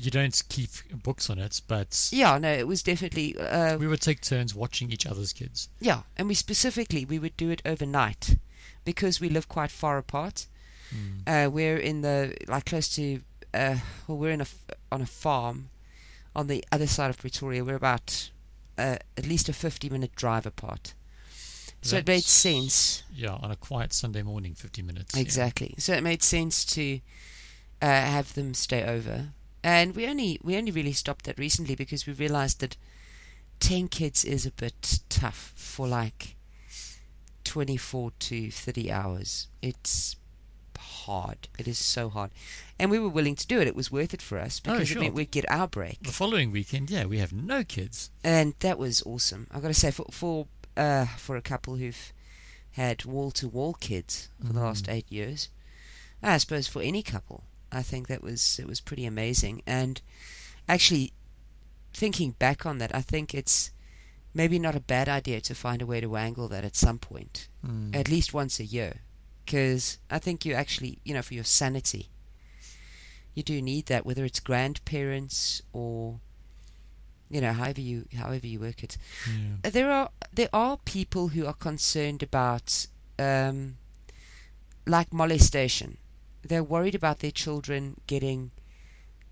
you 0.00 0.10
don't 0.10 0.42
keep 0.48 0.70
books 1.02 1.28
on 1.30 1.38
it, 1.38 1.60
but 1.68 2.08
yeah, 2.12 2.38
no, 2.38 2.50
it 2.52 2.66
was 2.66 2.82
definitely 2.82 3.36
uh, 3.38 3.76
we 3.78 3.86
would 3.86 4.00
take 4.00 4.20
turns 4.20 4.54
watching 4.54 4.90
each 4.92 5.06
other's 5.06 5.32
kids. 5.32 5.68
yeah, 5.80 6.02
and 6.16 6.28
we 6.28 6.34
specifically 6.34 7.04
we 7.04 7.18
would 7.18 7.36
do 7.36 7.50
it 7.50 7.62
overnight 7.64 8.36
because 8.84 9.20
we 9.20 9.28
live 9.28 9.48
quite 9.48 9.70
far 9.70 9.98
apart. 9.98 10.46
Mm. 10.94 11.46
Uh, 11.46 11.50
we're 11.50 11.76
in 11.76 12.00
the 12.00 12.36
like 12.48 12.66
close 12.66 12.88
to 12.96 13.20
uh, 13.54 13.76
well, 14.06 14.18
we're 14.18 14.30
in 14.32 14.40
a 14.40 14.46
on 14.90 15.00
a 15.02 15.06
farm 15.06 15.68
on 16.34 16.46
the 16.46 16.64
other 16.72 16.86
side 16.86 17.10
of 17.10 17.18
Pretoria. 17.18 17.64
We're 17.64 17.76
about 17.76 18.30
uh, 18.78 18.96
at 19.16 19.26
least 19.26 19.48
a 19.48 19.52
fifty-minute 19.52 20.14
drive 20.16 20.46
apart, 20.46 20.94
so 21.82 21.96
it 21.96 22.06
made 22.06 22.24
sense. 22.24 23.02
Yeah, 23.14 23.36
on 23.42 23.50
a 23.50 23.56
quiet 23.56 23.92
Sunday 23.92 24.22
morning, 24.22 24.54
50 24.54 24.82
minutes. 24.82 25.14
yeah. 25.14 25.22
Exactly. 25.22 25.74
So 25.78 25.92
it 25.92 26.02
made 26.02 26.22
sense 26.22 26.64
to 26.66 27.00
uh, 27.82 27.86
have 27.86 28.34
them 28.34 28.54
stay 28.54 28.82
over, 28.84 29.28
and 29.62 29.94
we 29.96 30.06
only 30.06 30.38
we 30.42 30.56
only 30.56 30.70
really 30.72 30.92
stopped 30.92 31.24
that 31.26 31.38
recently 31.38 31.74
because 31.74 32.06
we 32.06 32.12
realised 32.12 32.60
that 32.60 32.76
ten 33.60 33.88
kids 33.88 34.24
is 34.24 34.46
a 34.46 34.50
bit 34.52 35.00
tough 35.08 35.52
for 35.56 35.86
like 35.86 36.36
twenty-four 37.44 38.12
to 38.18 38.50
thirty 38.50 38.90
hours. 38.90 39.48
It's 39.62 40.16
hard. 40.78 41.48
It 41.58 41.66
is 41.68 41.78
so 41.78 42.08
hard, 42.08 42.30
and 42.78 42.90
we 42.90 42.98
were 42.98 43.08
willing 43.08 43.34
to 43.36 43.46
do 43.46 43.60
it. 43.60 43.66
It 43.68 43.76
was 43.76 43.90
worth 43.90 44.14
it 44.14 44.22
for 44.22 44.38
us 44.38 44.60
Oh, 44.66 44.72
because 44.72 44.88
sure. 44.88 44.98
it 44.98 45.00
meant 45.02 45.14
we'd 45.14 45.30
get 45.30 45.50
our 45.50 45.66
break, 45.68 46.02
The 46.02 46.12
following 46.12 46.50
weekend, 46.52 46.90
yeah, 46.90 47.04
we 47.04 47.18
have 47.18 47.32
no 47.32 47.64
kids. 47.64 48.10
and 48.24 48.54
that 48.60 48.78
was 48.78 49.02
awesome. 49.04 49.46
i've 49.50 49.62
got 49.62 49.68
to 49.68 49.74
say, 49.74 49.90
for 49.90 50.06
for 50.10 50.46
uh, 50.76 51.06
for 51.16 51.36
a 51.36 51.42
couple 51.42 51.76
who've 51.76 52.12
had 52.72 53.04
wall-to-wall 53.04 53.74
kids 53.74 54.28
for 54.46 54.52
the 54.52 54.60
last 54.60 54.86
Mm. 54.86 54.92
eight 54.94 55.10
years, 55.10 55.48
I 56.22 56.38
suppose 56.38 56.68
for 56.68 56.80
any 56.82 57.02
couple, 57.02 57.44
I 57.72 57.82
think 57.82 58.08
that 58.08 58.22
was 58.22 58.58
it 58.58 58.66
was 58.66 58.80
pretty 58.80 59.06
amazing. 59.06 59.62
And 59.66 60.00
actually, 60.68 61.12
thinking 61.92 62.32
back 62.38 62.66
on 62.66 62.78
that, 62.78 62.94
I 62.94 63.00
think 63.02 63.34
it's 63.34 63.70
maybe 64.34 64.58
not 64.58 64.76
a 64.76 64.80
bad 64.80 65.08
idea 65.08 65.40
to 65.40 65.54
find 65.54 65.82
a 65.82 65.86
way 65.86 66.00
to 66.00 66.16
angle 66.16 66.48
that 66.48 66.64
at 66.64 66.76
some 66.76 66.98
point, 66.98 67.48
Mm. 67.66 67.94
at 67.96 68.08
least 68.08 68.32
once 68.34 68.60
a 68.60 68.64
year, 68.64 69.00
because 69.44 69.98
I 70.10 70.18
think 70.18 70.44
you 70.44 70.54
actually, 70.54 70.98
you 71.04 71.14
know, 71.14 71.22
for 71.22 71.34
your 71.34 71.44
sanity, 71.44 72.08
you 73.34 73.42
do 73.42 73.60
need 73.62 73.86
that, 73.86 74.04
whether 74.06 74.24
it's 74.24 74.40
grandparents 74.40 75.62
or 75.72 76.20
you 77.32 77.40
know, 77.40 77.52
however 77.52 77.80
you 77.80 78.06
however 78.16 78.46
you 78.46 78.58
work 78.60 78.82
it. 78.82 78.96
yeah. 79.28 79.70
There 79.70 79.90
are 79.90 80.10
there 80.34 80.48
are 80.52 80.78
people 80.84 81.28
who 81.28 81.46
are 81.46 81.54
concerned 81.54 82.22
about 82.24 82.86
um, 83.20 83.76
like 84.86 85.12
molestation. 85.12 85.98
They're 86.42 86.64
worried 86.64 86.94
about 86.94 87.20
their 87.20 87.30
children 87.30 88.00
getting 88.06 88.50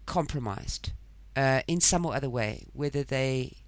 compromised 0.07 0.93
uh, 1.37 1.62
in 1.67 1.81
some 1.81 2.05
or 2.05 2.15
other 2.15 2.31
way, 2.31 2.67
whether 2.73 3.03
they 3.03 3.59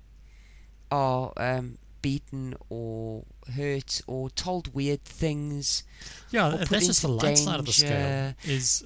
are 0.91 1.33
um, 1.37 1.79
beaten 2.03 2.55
or 2.69 3.25
hurt 3.55 4.01
or 4.07 4.31
told 4.31 4.75
weird 4.75 5.05
things. 5.05 5.85
Yeah, 6.31 6.49
or 6.49 6.51
th- 6.51 6.61
put 6.63 6.71
that's 6.71 6.87
just 6.87 7.03
the 7.03 7.09
light 7.09 7.39
side 7.39 7.61
of 7.61 7.67
the 7.67 7.73
scale. 7.73 8.35
Is 8.45 8.85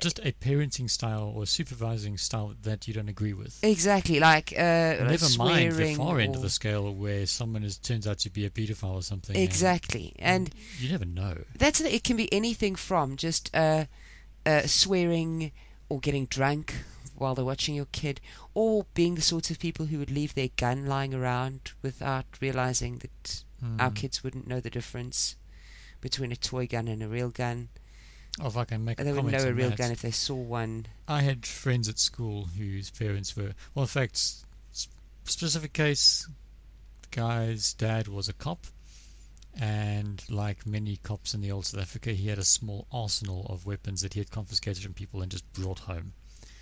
just 0.00 0.18
a 0.20 0.32
parenting 0.32 0.88
style 0.90 1.32
or 1.34 1.46
supervising 1.46 2.16
style 2.16 2.54
that 2.62 2.86
you 2.88 2.94
don't 2.94 3.08
agree 3.08 3.32
with. 3.32 3.58
Exactly, 3.62 4.20
like 4.20 4.52
uh, 4.56 5.04
Never 5.04 5.28
mind 5.38 5.72
the 5.72 5.94
far 5.94 6.18
end 6.20 6.34
of 6.36 6.42
the 6.42 6.50
scale 6.50 6.94
where 6.94 7.26
someone 7.26 7.62
is 7.64 7.78
turns 7.78 8.06
out 8.06 8.18
to 8.20 8.30
be 8.30 8.44
a 8.46 8.50
pedophile 8.50 8.94
or 8.94 9.02
something. 9.02 9.36
Exactly, 9.36 10.14
and 10.18 10.50
you 10.78 10.90
never 10.90 11.04
know. 11.04 11.38
that's 11.56 11.80
it 11.80 12.04
can 12.04 12.16
be 12.16 12.32
anything 12.32 12.74
from 12.76 13.16
just 13.16 13.54
uh, 13.54 13.84
uh, 14.46 14.62
swearing 14.62 15.52
or 15.88 15.98
getting 16.00 16.26
drunk 16.26 16.74
while 17.16 17.34
they're 17.34 17.44
watching 17.44 17.74
your 17.74 17.88
kid, 17.92 18.20
or 18.54 18.86
being 18.94 19.16
the 19.16 19.20
sorts 19.20 19.50
of 19.50 19.58
people 19.58 19.86
who 19.86 19.98
would 19.98 20.10
leave 20.10 20.34
their 20.34 20.50
gun 20.56 20.86
lying 20.86 21.12
around 21.12 21.72
without 21.82 22.24
realizing 22.40 22.98
that 22.98 23.42
our 23.80 23.90
Mm. 23.90 23.96
kids 23.96 24.22
wouldn't 24.22 24.46
know 24.46 24.60
the 24.60 24.70
difference 24.70 25.34
between 26.00 26.30
a 26.30 26.36
toy 26.36 26.64
gun 26.68 26.86
and 26.86 27.02
a 27.02 27.08
real 27.08 27.30
gun. 27.30 27.68
Oh, 28.40 28.46
if 28.46 28.56
I 28.56 28.64
can 28.64 28.84
make 28.84 29.00
a 29.00 29.04
They 29.04 29.10
wouldn't 29.12 29.28
comment 29.32 29.44
know 29.44 29.50
a 29.50 29.52
real 29.54 29.68
that. 29.70 29.78
gun 29.78 29.90
if 29.90 30.02
they 30.02 30.10
saw 30.12 30.34
one. 30.36 30.86
I 31.08 31.22
had 31.22 31.44
friends 31.44 31.88
at 31.88 31.98
school 31.98 32.44
whose 32.56 32.90
parents 32.90 33.36
were, 33.36 33.52
well, 33.74 33.82
in 33.82 33.88
fact, 33.88 34.20
specific 35.24 35.72
case, 35.72 36.28
the 37.02 37.08
guy's 37.16 37.72
dad 37.74 38.06
was 38.08 38.28
a 38.28 38.32
cop, 38.32 38.66
and 39.60 40.22
like 40.30 40.66
many 40.66 40.96
cops 40.98 41.34
in 41.34 41.40
the 41.40 41.50
old 41.50 41.66
South 41.66 41.80
Africa, 41.80 42.12
he 42.12 42.28
had 42.28 42.38
a 42.38 42.44
small 42.44 42.86
arsenal 42.92 43.46
of 43.48 43.66
weapons 43.66 44.02
that 44.02 44.14
he 44.14 44.20
had 44.20 44.30
confiscated 44.30 44.82
from 44.84 44.94
people 44.94 45.20
and 45.20 45.30
just 45.32 45.50
brought 45.52 45.80
home 45.80 46.12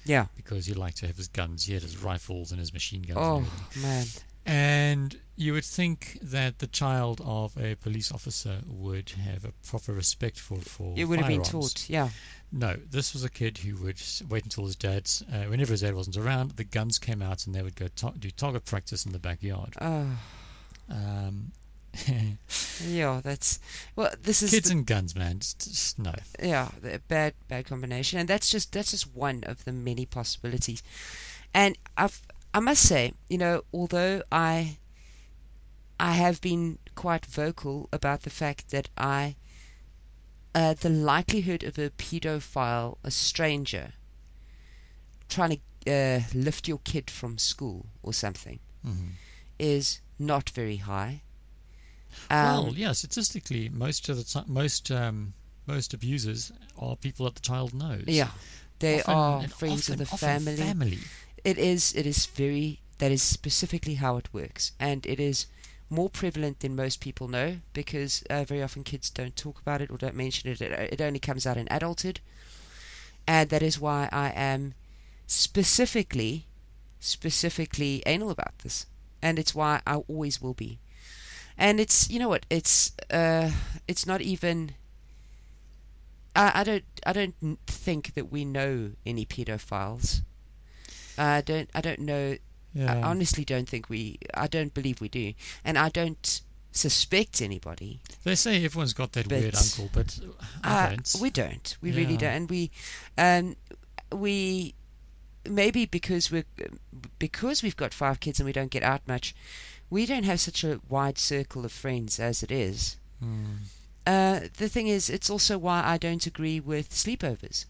Yeah. 0.04 0.26
because 0.35 0.64
he 0.66 0.73
liked 0.75 0.97
to 0.99 1.06
have 1.06 1.16
his 1.18 1.28
guns. 1.28 1.64
He 1.64 1.75
had 1.75 1.83
his 1.83 1.99
rifles 1.99 2.52
and 2.52 2.59
his 2.61 2.73
machine 2.73 3.02
guns. 3.02 3.18
Oh 3.21 3.45
man. 3.83 4.06
And 4.47 5.19
you 5.35 5.53
would 5.53 5.65
think 5.65 6.19
that 6.23 6.61
the 6.61 6.67
child 6.67 7.21
of 7.25 7.57
a 7.59 7.75
police 7.75 8.11
officer 8.12 8.61
would 8.67 9.11
have 9.11 9.45
a 9.45 9.53
proper 9.67 9.93
respect 9.93 10.38
for 10.38 10.59
for 10.61 10.95
It 10.97 11.05
would 11.05 11.19
have 11.19 11.29
been 11.29 11.43
taught, 11.43 11.91
yeah. 11.91 12.11
No, 12.53 12.76
this 12.91 13.12
was 13.12 13.25
a 13.25 13.29
kid 13.29 13.59
who 13.59 13.76
would 13.83 14.00
wait 14.29 14.45
until 14.45 14.65
his 14.67 14.76
dad's, 14.76 15.23
uh, 15.33 15.45
whenever 15.45 15.73
his 15.73 15.81
dad 15.81 15.95
wasn't 15.95 16.17
around, 16.17 16.53
the 16.53 16.65
guns 16.65 16.99
came 16.99 17.21
out 17.21 17.45
and 17.45 17.55
they 17.55 17.62
would 17.62 17.75
go 17.75 17.88
ta- 17.88 18.12
do 18.19 18.31
target 18.31 18.65
practice 18.65 19.05
in 19.05 19.12
the 19.12 19.19
backyard. 19.19 19.75
Oh, 19.81 20.07
Um, 20.88 21.53
yeah, 22.87 23.21
that's 23.25 23.59
well. 23.97 24.12
This 24.23 24.43
is 24.43 24.50
kids 24.50 24.69
the, 24.69 24.76
and 24.76 24.87
guns, 24.87 25.17
man. 25.17 25.38
Just, 25.41 25.61
just 25.67 25.99
no. 25.99 26.12
yeah, 26.43 26.69
bad 27.09 27.35
bad 27.49 27.67
combination, 27.67 28.19
and 28.19 28.29
that's 28.29 28.50
just 28.50 28.73
that's 28.73 28.91
just 28.91 29.15
one 29.15 29.43
of 29.45 29.65
the 29.65 29.73
many 29.73 30.05
possibilities. 30.07 30.83
And 31.55 31.79
I've 31.97 32.21
I 32.57 32.61
must 32.61 32.83
say, 32.89 33.13
you 33.29 33.37
know, 33.37 33.63
although 33.73 34.23
I 34.33 34.79
I 36.01 36.13
have 36.13 36.41
been 36.41 36.79
quite 36.95 37.27
vocal 37.27 37.89
about 37.93 38.23
the 38.23 38.31
fact 38.31 38.71
that 38.71 38.89
I 38.97 39.37
uh, 40.55 40.73
the 40.73 40.89
likelihood 40.89 41.63
of 41.65 41.79
a 41.79 41.91
pedophile, 41.91 42.97
a 43.05 43.11
stranger, 43.11 43.93
trying 45.29 45.61
to 45.85 45.93
uh, 45.93 46.21
lift 46.33 46.67
your 46.67 46.79
kid 46.85 47.11
from 47.11 47.37
school 47.37 47.87
or 48.03 48.15
something 48.15 48.59
Mhm. 48.85 49.11
is 49.59 50.01
not 50.19 50.49
very 50.51 50.79
high. 50.79 51.21
well, 52.31 52.69
Um, 52.69 52.75
yeah, 52.77 52.93
statistically, 52.93 53.69
most 53.69 54.09
of 54.09 54.17
the 54.17 54.25
time, 54.25 54.47
most 54.49 54.91
um, 54.91 55.35
most 55.67 55.93
abusers 55.93 56.53
are 56.79 56.97
people 56.97 57.27
that 57.27 57.35
the 57.35 57.43
child 57.43 57.75
knows. 57.75 58.05
yeah, 58.07 58.31
they 58.79 59.01
Often- 59.03 59.15
are 59.15 59.49
friends 59.49 59.81
often- 59.91 60.01
of 60.01 60.11
the 60.11 60.17
family. 60.17 60.57
Family. 60.57 60.99
It 61.47 61.57
is. 61.59 61.95
It 61.95 62.05
is 62.07 62.26
very. 62.26 62.81
That 62.99 63.11
is 63.12 63.23
specifically 63.23 63.95
how 63.95 64.17
it 64.19 64.29
works, 64.35 64.73
and 64.81 65.07
it 65.07 65.19
is 65.21 65.47
more 65.88 66.11
prevalent 66.11 66.61
than 66.61 66.75
most 66.76 67.00
people 67.00 67.29
know 67.29 67.59
because 67.73 68.23
uh, 68.29 68.45
very 68.45 68.62
often 68.62 68.83
kids 68.85 69.09
don't 69.11 69.37
talk 69.37 69.61
about 69.61 69.81
it 69.81 69.91
or 69.91 69.97
don't 69.97 70.15
mention 70.17 70.50
it. 70.50 70.61
It, 70.61 70.73
it 70.95 71.00
only 71.00 71.21
comes 71.21 71.47
out 71.47 71.57
in 71.57 71.69
adulthood, 71.71 72.21
and 73.26 73.49
that 73.50 73.62
is 73.62 73.81
why 73.81 74.09
I 74.12 74.31
am 74.31 74.75
specifically, 75.26 76.47
specifically 77.00 78.03
anal 78.07 78.31
about 78.31 78.59
this, 78.61 78.87
and 79.23 79.38
it's 79.38 79.55
why 79.55 79.81
I 79.87 79.97
always 80.09 80.41
will 80.43 80.55
be. 80.55 80.81
And 81.59 81.81
it's 81.81 82.11
you 82.11 82.19
know 82.19 82.29
what 82.29 82.47
it's 82.50 82.93
uh 83.11 83.50
it's 83.88 84.07
not 84.07 84.21
even. 84.21 84.75
I, 86.35 86.61
I 86.61 86.65
don't 86.65 86.85
I 87.07 87.12
don't 87.12 87.35
think 87.67 88.15
that 88.15 88.31
we 88.31 88.45
know 88.45 88.93
any 89.05 89.25
pedophiles. 89.26 90.23
I 91.18 91.40
don't. 91.40 91.68
I 91.75 91.80
don't 91.80 92.00
know. 92.00 92.37
Yeah. 92.75 92.92
I 92.92 93.02
honestly 93.02 93.44
don't 93.44 93.68
think 93.68 93.88
we. 93.88 94.18
I 94.35 94.46
don't 94.46 94.75
believe 94.75 95.00
we 95.00 95.08
do, 95.08 95.32
and 95.64 95.78
I 95.78 95.88
don't 95.88 96.40
suspect 96.73 97.40
anybody. 97.40 98.00
they 98.25 98.35
say 98.35 98.62
everyone's 98.62 98.92
got 98.92 99.12
that 99.12 99.28
But- 99.28 99.40
weird 99.40 99.54
uncle, 99.56 99.88
but 99.94 100.18
I 100.62 100.85
Uh, 100.85 100.88
don't. 100.90 101.16
we 101.20 101.30
don't. 101.30 101.76
We 101.80 101.90
really 101.92 102.18
don't. 102.18 102.35
And 102.35 102.50
we, 102.50 102.70
um, 103.16 103.56
we 104.12 104.75
maybe 105.49 105.87
because 105.87 106.30
we're 106.30 106.44
because 107.18 107.62
we've 107.62 107.76
got 107.76 107.94
five 107.94 108.20
kids 108.20 108.38
and 108.40 108.46
we 108.46 108.52
don't 108.52 108.70
get 108.70 108.82
out 108.82 109.08
much, 109.08 109.35
we 109.88 110.04
don't 110.04 110.25
have 110.25 110.38
such 110.40 110.64
a 110.64 110.80
wide 110.88 111.16
circle 111.18 111.64
of 111.64 111.73
friends 111.73 112.20
as 112.20 112.42
it 112.42 112.50
is. 112.50 112.99
Hmm. 113.20 113.54
Uh, 114.06 114.40
the 114.58 114.68
thing 114.68 114.87
is, 114.87 115.08
it's 115.08 115.30
also 115.30 115.56
why 115.56 115.82
I 115.82 115.96
don't 115.96 116.26
agree 116.26 116.61
with 116.61 116.90
sleepovers. 116.90 117.64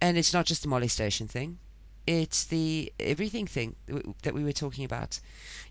And 0.00 0.18
it's 0.18 0.32
not 0.32 0.46
just 0.46 0.62
the 0.62 0.68
molestation 0.68 1.28
thing; 1.28 1.58
it's 2.06 2.44
the 2.44 2.92
everything 2.98 3.46
thing 3.46 3.76
that 4.22 4.34
we- 4.34 4.42
were 4.44 4.52
talking 4.52 4.84
about. 4.84 5.20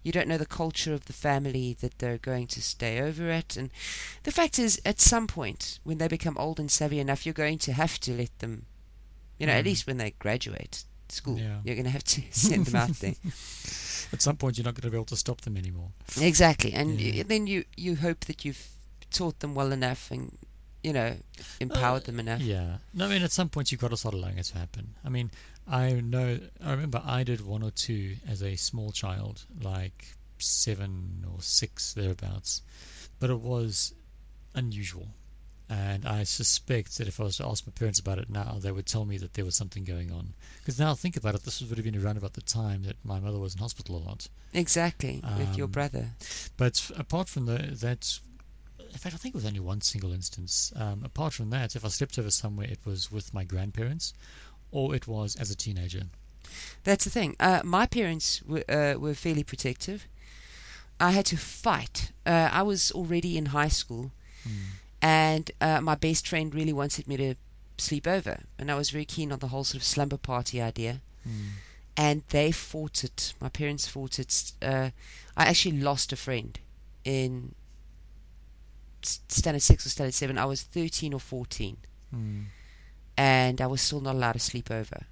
You 0.03 0.11
don't 0.11 0.27
know 0.27 0.37
the 0.37 0.45
culture 0.45 0.93
of 0.93 1.05
the 1.05 1.13
family 1.13 1.75
that 1.81 1.99
they're 1.99 2.17
going 2.17 2.47
to 2.47 2.61
stay 2.61 2.99
over 3.01 3.29
at, 3.29 3.57
and 3.57 3.69
the 4.23 4.31
fact 4.31 4.57
is, 4.59 4.81
at 4.85 4.99
some 5.01 5.27
point, 5.27 5.79
when 5.83 5.97
they 5.97 6.07
become 6.07 6.37
old 6.37 6.59
and 6.59 6.71
savvy 6.71 6.99
enough, 6.99 7.25
you're 7.25 7.33
going 7.33 7.57
to 7.59 7.73
have 7.73 7.99
to 8.01 8.11
let 8.13 8.37
them. 8.39 8.65
You 9.37 9.47
know, 9.47 9.53
at 9.53 9.63
Mm. 9.63 9.67
least 9.67 9.87
when 9.87 9.97
they 9.97 10.11
graduate 10.19 10.83
school, 11.09 11.37
Yeah. 11.39 11.59
you're 11.65 11.75
going 11.75 11.85
to 11.85 11.91
have 11.91 12.03
to 12.05 12.21
send 12.31 12.65
them 12.67 12.75
out 12.75 12.99
there. 12.99 13.15
At 14.13 14.21
some 14.21 14.37
point, 14.37 14.57
you're 14.57 14.65
not 14.65 14.73
going 14.75 14.83
to 14.83 14.91
be 14.91 14.97
able 14.97 15.05
to 15.05 15.15
stop 15.17 15.41
them 15.41 15.57
anymore. 15.57 15.91
Exactly, 16.19 16.73
and 16.73 16.99
Yeah. 16.99 17.17
y 17.17 17.23
then 17.23 17.47
you 17.47 17.63
you 17.75 17.95
hope 17.97 18.25
that 18.25 18.43
you've 18.45 18.67
taught 19.09 19.39
them 19.39 19.53
well 19.55 19.71
enough 19.71 20.11
and 20.11 20.37
you 20.83 20.93
know 20.93 21.17
empowered 21.59 22.03
them 22.05 22.19
enough. 22.19 22.41
Yeah. 22.41 22.77
No, 22.93 23.05
I 23.05 23.09
mean, 23.09 23.23
at 23.23 23.31
some 23.31 23.49
point, 23.49 23.71
you've 23.71 23.81
got 23.81 23.89
to 23.91 23.97
start 23.97 24.15
allowing 24.15 24.37
it 24.37 24.45
to 24.51 24.57
happen. 24.57 24.95
I 25.03 25.09
mean, 25.09 25.31
I 25.67 25.91
know, 25.93 26.39
I 26.63 26.71
remember 26.71 27.01
I 27.05 27.23
did 27.23 27.45
one 27.45 27.63
or 27.63 27.71
two 27.71 28.15
as 28.27 28.41
a 28.43 28.55
small 28.55 28.91
child, 28.91 29.45
like 29.61 30.15
seven 30.37 31.25
or 31.31 31.41
six, 31.41 31.93
thereabouts. 31.93 32.61
But 33.19 33.29
it 33.29 33.39
was 33.39 33.93
unusual. 34.55 35.09
And 35.69 36.05
I 36.05 36.23
suspect 36.23 36.97
that 36.97 37.07
if 37.07 37.21
I 37.21 37.23
was 37.23 37.37
to 37.37 37.45
ask 37.47 37.65
my 37.65 37.71
parents 37.71 37.97
about 37.99 38.17
it 38.17 38.29
now, 38.29 38.57
they 38.59 38.73
would 38.73 38.85
tell 38.85 39.05
me 39.05 39.17
that 39.19 39.35
there 39.35 39.45
was 39.45 39.55
something 39.55 39.85
going 39.85 40.11
on. 40.11 40.33
Because 40.59 40.77
now 40.77 40.93
think 40.95 41.15
about 41.15 41.33
it, 41.33 41.43
this 41.43 41.61
would 41.61 41.77
have 41.77 41.85
been 41.85 42.03
around 42.03 42.17
about 42.17 42.33
the 42.33 42.41
time 42.41 42.83
that 42.83 42.97
my 43.05 43.21
mother 43.21 43.39
was 43.39 43.53
in 43.55 43.61
hospital 43.61 43.95
a 43.95 44.03
lot. 44.03 44.27
Exactly, 44.53 45.21
with 45.37 45.55
your 45.55 45.65
Um, 45.67 45.71
brother. 45.71 46.09
But 46.57 46.91
apart 46.97 47.29
from 47.29 47.45
the, 47.45 47.57
that, 47.79 48.19
in 48.79 48.97
fact, 48.97 49.15
I 49.15 49.17
think 49.17 49.33
it 49.33 49.37
was 49.37 49.45
only 49.45 49.61
one 49.61 49.79
single 49.79 50.11
instance. 50.11 50.73
Um, 50.75 51.03
apart 51.05 51.31
from 51.33 51.51
that, 51.51 51.73
if 51.77 51.85
I 51.85 51.87
slept 51.87 52.19
over 52.19 52.31
somewhere, 52.31 52.67
it 52.67 52.79
was 52.83 53.09
with 53.09 53.33
my 53.33 53.45
grandparents, 53.45 54.13
or 54.71 54.95
it 54.95 55.07
was 55.07 55.35
as 55.35 55.51
a 55.51 55.55
teenager. 55.55 56.03
That's 56.83 57.03
the 57.05 57.09
thing. 57.09 57.35
Uh, 57.39 57.61
my 57.63 57.85
parents 57.85 58.41
were 58.47 58.63
uh, 58.69 58.99
were 58.99 59.13
fairly 59.15 59.43
protective. 59.43 60.07
I 60.99 61.11
had 61.11 61.25
to 61.27 61.37
fight. 61.37 62.11
Uh, 62.25 62.49
I 62.51 62.61
was 62.63 62.91
already 62.91 63.37
in 63.37 63.47
high 63.47 63.69
school, 63.69 64.11
and 65.01 65.49
uh, 65.61 65.81
my 65.81 65.95
best 65.95 66.27
friend 66.27 66.53
really 66.53 66.73
wanted 66.73 67.07
me 67.07 67.17
to 67.17 67.35
sleep 67.77 68.07
over, 68.07 68.41
and 68.59 68.69
I 68.69 68.75
was 68.75 68.91
very 68.91 69.05
keen 69.05 69.31
on 69.31 69.39
the 69.39 69.47
whole 69.47 69.63
sort 69.63 69.81
of 69.81 69.83
slumber 69.87 70.17
party 70.17 70.61
idea. 70.61 71.01
and 71.97 72.23
they 72.29 72.51
fought 72.51 73.03
it. 73.03 73.33
My 73.41 73.49
parents 73.49 73.87
fought 73.87 74.17
it. 74.19 74.51
Uh, 74.61 74.89
I 75.37 75.45
actually 75.45 75.77
lost 75.79 76.11
a 76.13 76.15
friend 76.15 76.59
in 77.03 77.53
standard 79.01 79.61
six 79.61 79.85
or 79.85 79.89
standard 79.89 80.13
seven. 80.13 80.37
I 80.37 80.45
was 80.45 80.61
thirteen 80.63 81.13
or 81.13 81.19
fourteen, 81.19 81.77
Hmm. 82.11 82.41
And 83.17 83.59
I 83.61 83.67
was 83.67 83.81
still 83.81 84.01
not 84.01 84.15
allowed 84.15 84.33
to 84.33 84.39
sleep 84.39 84.69
over. 84.71 85.05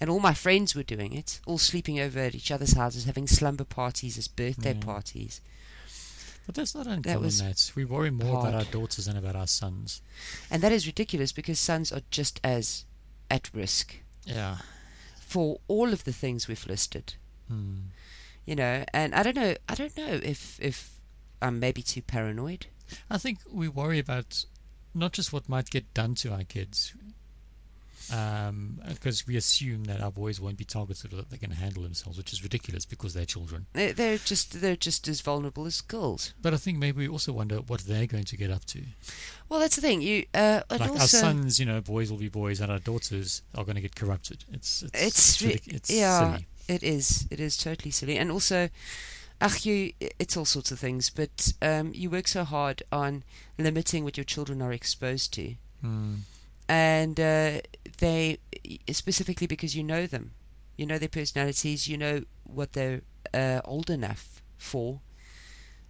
And 0.00 0.10
all 0.10 0.20
my 0.20 0.34
friends 0.34 0.74
were 0.74 0.82
doing 0.82 1.12
it, 1.12 1.40
all 1.46 1.58
sleeping 1.58 2.00
over 2.00 2.18
at 2.18 2.34
each 2.34 2.50
other's 2.50 2.72
houses, 2.74 3.04
having 3.04 3.26
slumber 3.26 3.64
parties 3.64 4.18
as 4.18 4.28
birthday 4.28 4.74
Yeah. 4.74 4.80
parties. 4.80 5.40
But 6.46 6.56
that's 6.56 6.74
not 6.74 6.86
uncommon, 6.86 7.22
was 7.22 7.38
that. 7.38 7.72
We 7.74 7.84
worry 7.86 8.10
more 8.10 8.40
about 8.40 8.54
our 8.54 8.64
daughters 8.64 9.06
than 9.06 9.16
about 9.16 9.34
our 9.36 9.46
sons. 9.46 10.02
And 10.50 10.62
that 10.62 10.72
is 10.72 10.86
ridiculous 10.86 11.32
because 11.32 11.58
sons 11.58 11.90
are 11.90 12.02
just 12.10 12.38
as 12.44 12.84
at 13.30 13.50
risk 13.54 13.96
Yeah. 14.26 14.58
for 15.20 15.60
all 15.68 15.92
of 15.92 16.04
the 16.04 16.12
things 16.12 16.46
we've 16.48 16.66
listed. 16.66 17.14
Hmm. 17.48 17.78
You 18.44 18.56
know, 18.56 18.84
and 18.92 19.14
I 19.14 19.22
don't 19.22 19.36
know. 19.36 19.54
I 19.70 19.74
don't 19.74 19.96
know 19.96 20.20
if 20.22 20.60
if 20.60 20.90
I'm 21.40 21.58
maybe 21.58 21.80
too 21.82 22.02
paranoid. 22.02 22.66
I 23.10 23.16
think 23.16 23.38
we 23.50 23.66
worry 23.68 23.98
about 23.98 24.44
not 24.92 25.12
just 25.12 25.32
what 25.32 25.48
might 25.48 25.70
get 25.70 25.94
done 25.94 26.14
to 26.16 26.32
our 26.32 26.44
kids, 26.44 26.94
because 28.08 29.26
we 29.26 29.36
assume 29.36 29.84
that 29.84 30.00
our 30.00 30.10
boys 30.10 30.40
won't 30.40 30.56
be 30.56 30.64
targeted 30.64 31.12
or 31.12 31.16
that 31.16 31.30
they 31.30 31.36
can 31.36 31.50
handle 31.50 31.82
themselves, 31.82 32.18
which 32.18 32.32
is 32.32 32.42
ridiculous 32.42 32.84
because 32.84 33.14
they're 33.14 33.24
children. 33.24 33.66
They're, 33.72 34.18
just 34.18 34.60
they're 34.60 34.76
just 34.76 35.08
as 35.08 35.20
vulnerable 35.20 35.66
as 35.66 35.80
girls. 35.80 36.32
But 36.40 36.54
I 36.54 36.56
think 36.56 36.78
maybe 36.78 37.06
we 37.06 37.08
also 37.08 37.32
wonder 37.32 37.56
what 37.56 37.80
they're 37.80 38.06
going 38.06 38.24
to 38.24 38.36
get 38.36 38.50
up 38.50 38.64
to. 38.66 38.82
Well, 39.48 39.60
that's 39.60 39.76
the 39.76 39.82
thing. 39.82 40.00
You 40.02 40.24
uh, 40.34 40.62
like 40.70 40.80
our 40.82 41.00
sons, 41.00 41.58
you 41.60 41.66
know, 41.66 41.80
boys 41.80 42.10
will 42.10 42.18
be 42.18 42.28
boys, 42.28 42.60
and 42.60 42.70
our 42.72 42.78
daughters 42.78 43.42
are 43.54 43.64
going 43.64 43.76
to 43.76 43.82
get 43.82 43.94
corrupted. 43.96 44.44
It's 44.52 44.82
it's 44.82 44.94
It's 44.94 45.36
ridic- 45.42 45.72
it's 45.74 45.90
yeah. 45.90 46.18
silly. 46.32 46.46
it 46.68 46.82
is 46.82 47.26
it 47.30 47.40
is 47.40 47.56
totally 47.56 47.90
silly, 47.90 48.16
and 48.18 48.30
also, 48.30 48.68
ach, 49.40 49.64
you 49.66 49.92
it's 50.00 50.36
all 50.36 50.44
sorts 50.46 50.70
of 50.72 50.78
things. 50.78 51.10
But 51.10 51.52
um, 51.62 51.92
you 51.94 52.10
work 52.10 52.26
so 52.28 52.44
hard 52.44 52.82
on 52.90 53.22
limiting 53.58 54.02
what 54.04 54.16
your 54.16 54.24
children 54.24 54.62
are 54.62 54.72
exposed 54.72 55.32
to, 55.34 55.54
Hmm. 55.80 56.14
And 56.68 57.18
uh, 57.20 57.60
they 57.98 58.38
specifically 58.90 59.46
because 59.46 59.76
you 59.76 59.82
know 59.82 60.06
them, 60.06 60.32
you 60.76 60.86
know 60.86 60.98
their 60.98 61.08
personalities, 61.08 61.88
you 61.88 61.96
know 61.96 62.22
what 62.44 62.72
they're 62.72 63.02
uh, 63.32 63.60
old 63.64 63.90
enough 63.90 64.42
for, 64.56 65.00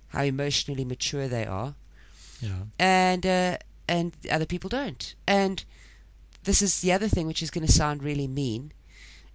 how 0.09 0.23
emotionally 0.23 0.85
mature 0.85 1.29
they 1.29 1.47
are. 1.47 1.75
Yeah. 2.41 2.65
and 2.79 3.25
uh, 3.25 3.59
and 3.89 4.13
other 4.31 4.45
people 4.47 4.69
don't. 4.69 5.15
And 5.27 5.65
this 6.43 6.61
is 6.61 6.81
the 6.81 6.93
other 6.93 7.09
thing, 7.09 7.27
which 7.27 7.43
is 7.43 7.51
going 7.51 7.67
to 7.67 7.73
sound 7.73 8.03
really 8.03 8.27
mean. 8.27 8.73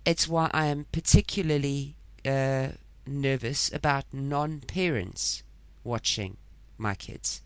It's 0.06 0.28
why 0.28 0.50
I 0.54 0.68
am 0.68 0.86
particularly 0.92 1.96
uh, 2.26 2.70
nervous 3.08 3.72
about 3.74 4.06
non-parents 4.14 5.44
watching 5.84 6.38
my 6.78 6.96
kids, 6.96 7.42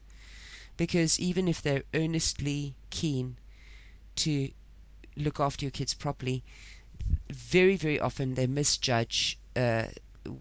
because 0.76 1.20
even 1.20 1.48
if 1.48 1.62
they're 1.62 1.84
earnestly 1.94 2.76
keen 2.90 3.38
to 4.17 4.50
look 5.15 5.39
after 5.39 5.65
your 5.65 5.72
kids 5.72 5.93
properly, 5.93 6.43
very 7.32 7.75
very 7.75 8.00
often 8.00 8.36
they 8.36 8.48
misjudge 8.48 9.38
uh, 9.55 9.86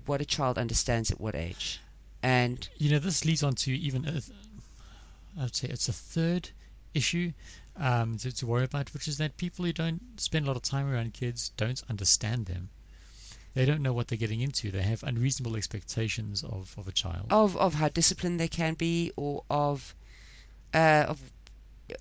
what 0.06 0.20
a 0.20 0.24
child 0.24 0.58
understands 0.58 1.10
at 1.10 1.20
what 1.20 1.34
age, 1.34 1.80
and 2.22 2.68
You 2.78 2.90
know, 2.90 2.98
this 2.98 3.24
leads 3.24 3.42
on 3.42 3.54
to 3.56 3.72
even, 3.72 4.04
a 4.06 4.12
th- 4.12 4.30
I'd 5.38 5.54
say 5.56 5.68
it's 5.68 5.88
a 5.88 5.92
third 5.92 6.50
issue 6.94 7.32
um, 7.76 8.16
to, 8.18 8.30
to 8.32 8.46
worry 8.46 8.64
about, 8.64 8.92
which 8.94 9.08
is 9.08 9.18
that 9.18 9.36
people 9.36 9.64
who 9.64 9.72
don't 9.72 10.20
spend 10.20 10.44
a 10.44 10.48
lot 10.48 10.56
of 10.56 10.62
time 10.62 10.90
around 10.90 11.14
kids 11.14 11.50
don't 11.56 11.82
understand 11.88 12.46
them. 12.46 12.68
They 13.54 13.66
don't 13.66 13.82
know 13.82 13.92
what 13.92 14.08
they're 14.08 14.18
getting 14.18 14.40
into. 14.40 14.70
They 14.70 14.82
have 14.82 15.02
unreasonable 15.02 15.56
expectations 15.56 16.42
of, 16.42 16.74
of 16.78 16.88
a 16.88 16.92
child. 16.92 17.26
of 17.30 17.56
of 17.56 17.74
how 17.74 17.88
disciplined 17.88 18.40
they 18.40 18.48
can 18.48 18.74
be, 18.74 19.12
or 19.16 19.44
of 19.50 19.94
uh, 20.72 21.04
of 21.08 21.32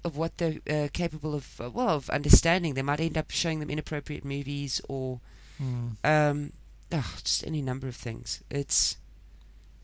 of 0.04 0.18
what 0.18 0.38
they're 0.38 0.60
uh, 0.70 0.88
capable 0.94 1.34
of. 1.34 1.60
Uh, 1.62 1.70
well, 1.70 1.90
of 1.90 2.10
understanding. 2.10 2.74
They 2.74 2.82
might 2.82 3.00
end 3.00 3.18
up 3.18 3.32
showing 3.32 3.60
them 3.60 3.70
inappropriate 3.70 4.26
movies, 4.26 4.82
or 4.88 5.20
Mm. 5.62 5.98
um, 6.04 6.54
oh, 6.92 7.14
just 7.24 7.46
any 7.46 7.62
number 7.62 7.88
of 7.88 7.96
things. 7.96 8.42
It's 8.50 8.98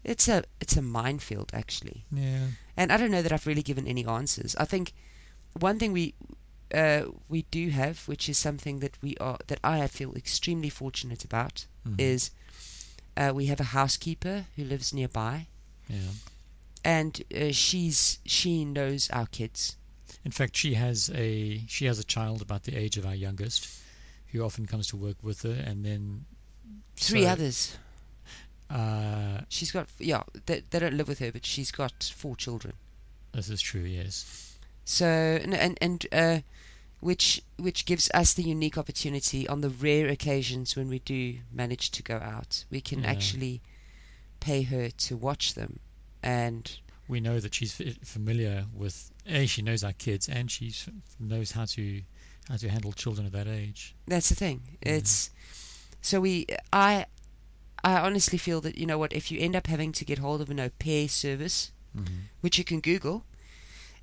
it's 0.04 0.28
a 0.28 0.44
it's 0.60 0.78
a 0.78 0.82
minefield 0.82 1.52
actually, 1.54 2.06
Yeah. 2.12 2.48
and 2.76 2.92
I 2.92 2.98
don't 2.98 3.12
know 3.12 3.22
that 3.22 3.32
I've 3.32 3.46
really 3.48 3.62
given 3.64 3.88
any 3.88 4.06
answers. 4.06 4.56
I 4.56 4.66
think 4.66 4.94
one 5.60 5.78
thing 5.80 5.92
we 5.94 6.14
uh, 6.74 7.04
we 7.30 7.44
do 7.52 7.70
have, 7.70 8.08
which 8.08 8.28
is 8.30 8.38
something 8.38 8.80
that 8.80 8.98
we 9.02 9.16
are 9.18 9.38
that 9.48 9.60
I 9.64 9.88
feel 9.88 10.16
extremely 10.16 10.70
fortunate 10.70 11.24
about, 11.24 11.66
Mhm. 11.86 12.00
is 12.00 12.32
uh, 13.16 13.32
we 13.36 13.46
have 13.48 13.60
a 13.60 13.72
housekeeper 13.80 14.46
who 14.56 14.64
lives 14.64 14.94
nearby, 14.94 15.48
Yeah. 15.90 16.12
and 16.84 17.22
uh, 17.36 17.52
she's 17.52 18.20
she 18.26 18.66
knows 18.66 19.10
our 19.12 19.28
kids. 19.28 19.76
In 20.26 20.32
fact, 20.32 20.56
she 20.58 20.74
has 20.74 21.10
a 21.14 21.62
she 21.68 21.86
has 21.86 22.00
a 22.00 22.04
child 22.04 22.42
about 22.42 22.64
the 22.64 22.76
age 22.76 22.98
of 22.98 23.06
our 23.06 23.16
youngest, 23.16 23.68
who 24.32 24.42
often 24.42 24.66
comes 24.66 24.88
to 24.88 24.98
work 24.98 25.18
with 25.22 25.44
her, 25.44 25.64
and 25.66 25.86
then 25.86 26.26
Three 26.96 27.24
so, 27.24 27.30
others. 27.30 27.78
Uh, 28.70 29.42
She's 29.50 29.72
got 29.72 29.88
yeah. 30.00 30.24
They, 30.46 30.64
they 30.70 30.80
don't 30.80 30.96
live 30.96 31.08
with 31.08 31.20
her, 31.20 31.32
but 31.32 31.46
she's 31.46 31.72
got 31.72 32.12
four 32.16 32.36
children. 32.36 32.74
this 33.34 33.50
is 33.50 33.62
true. 33.62 33.82
Yes. 33.82 34.58
So 34.84 35.06
and 35.06 35.54
and, 35.54 35.78
and 35.82 36.06
uh, 36.12 36.40
which 37.00 37.42
which 37.58 37.86
gives 37.86 38.10
us 38.14 38.34
the 38.34 38.44
unique 38.44 38.78
opportunity 38.78 39.48
on 39.48 39.62
the 39.62 39.70
rare 39.70 40.08
occasions 40.10 40.76
when 40.76 40.90
we 40.90 41.00
do 41.00 41.38
manage 41.54 41.92
to 41.92 42.04
go 42.04 42.18
out, 42.18 42.66
we 42.70 42.82
can 42.82 43.04
Yeah. 43.04 43.12
actually 43.12 43.62
pay 44.40 44.64
her 44.64 44.90
to 44.90 45.16
watch 45.16 45.54
them, 45.54 45.80
and 46.22 46.78
we 47.08 47.20
know 47.20 47.40
that 47.40 47.54
she's 47.54 47.74
familiar 48.04 48.66
with 48.74 49.12
a 49.26 49.46
she 49.46 49.62
knows 49.62 49.84
our 49.84 49.94
kids 49.94 50.28
and 50.28 50.52
she 50.52 50.74
knows 51.20 51.52
how 51.52 51.66
to 51.66 52.02
how 52.50 52.56
to 52.58 52.70
handle 52.70 52.92
children 52.94 53.26
of 53.26 53.34
that 53.34 53.48
age 53.48 53.96
that's 54.08 54.30
the 54.30 54.36
thing. 54.36 54.62
Yeah. 54.86 54.94
It's 54.94 55.30
so 56.02 56.22
we 56.22 56.46
I 56.72 57.06
I 57.84 58.00
honestly 58.00 58.38
feel 58.38 58.62
that 58.62 58.78
you 58.78 58.86
know 58.86 58.98
what 58.98 59.14
if 59.14 59.32
you 59.32 59.40
end 59.40 59.56
up 59.56 59.68
having 59.68 59.92
to 59.94 60.06
get 60.06 60.20
hold 60.20 60.42
of 60.42 60.50
an 60.50 60.60
au 60.60 60.70
pair 60.70 61.08
service, 61.08 61.72
mm-hmm. 61.96 62.14
which 62.42 62.58
you 62.58 62.64
can 62.64 62.80
Google, 62.80 63.26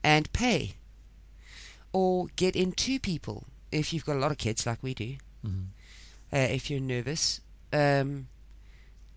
and 0.02 0.32
pay, 0.32 0.74
or 1.92 2.28
get 2.36 2.56
in 2.56 2.72
two 2.72 2.98
people 2.98 3.44
if 3.72 3.92
you've 3.92 4.04
got 4.04 4.16
a 4.16 4.18
lot 4.20 4.30
of 4.30 4.38
kids 4.38 4.66
like 4.66 4.82
we 4.82 4.94
do. 4.94 5.16
Mm-hmm. 5.44 5.64
uh, 6.32 6.38
if 6.38 6.70
you're 6.70 6.80
nervous. 6.80 7.40
Um, 7.72 8.28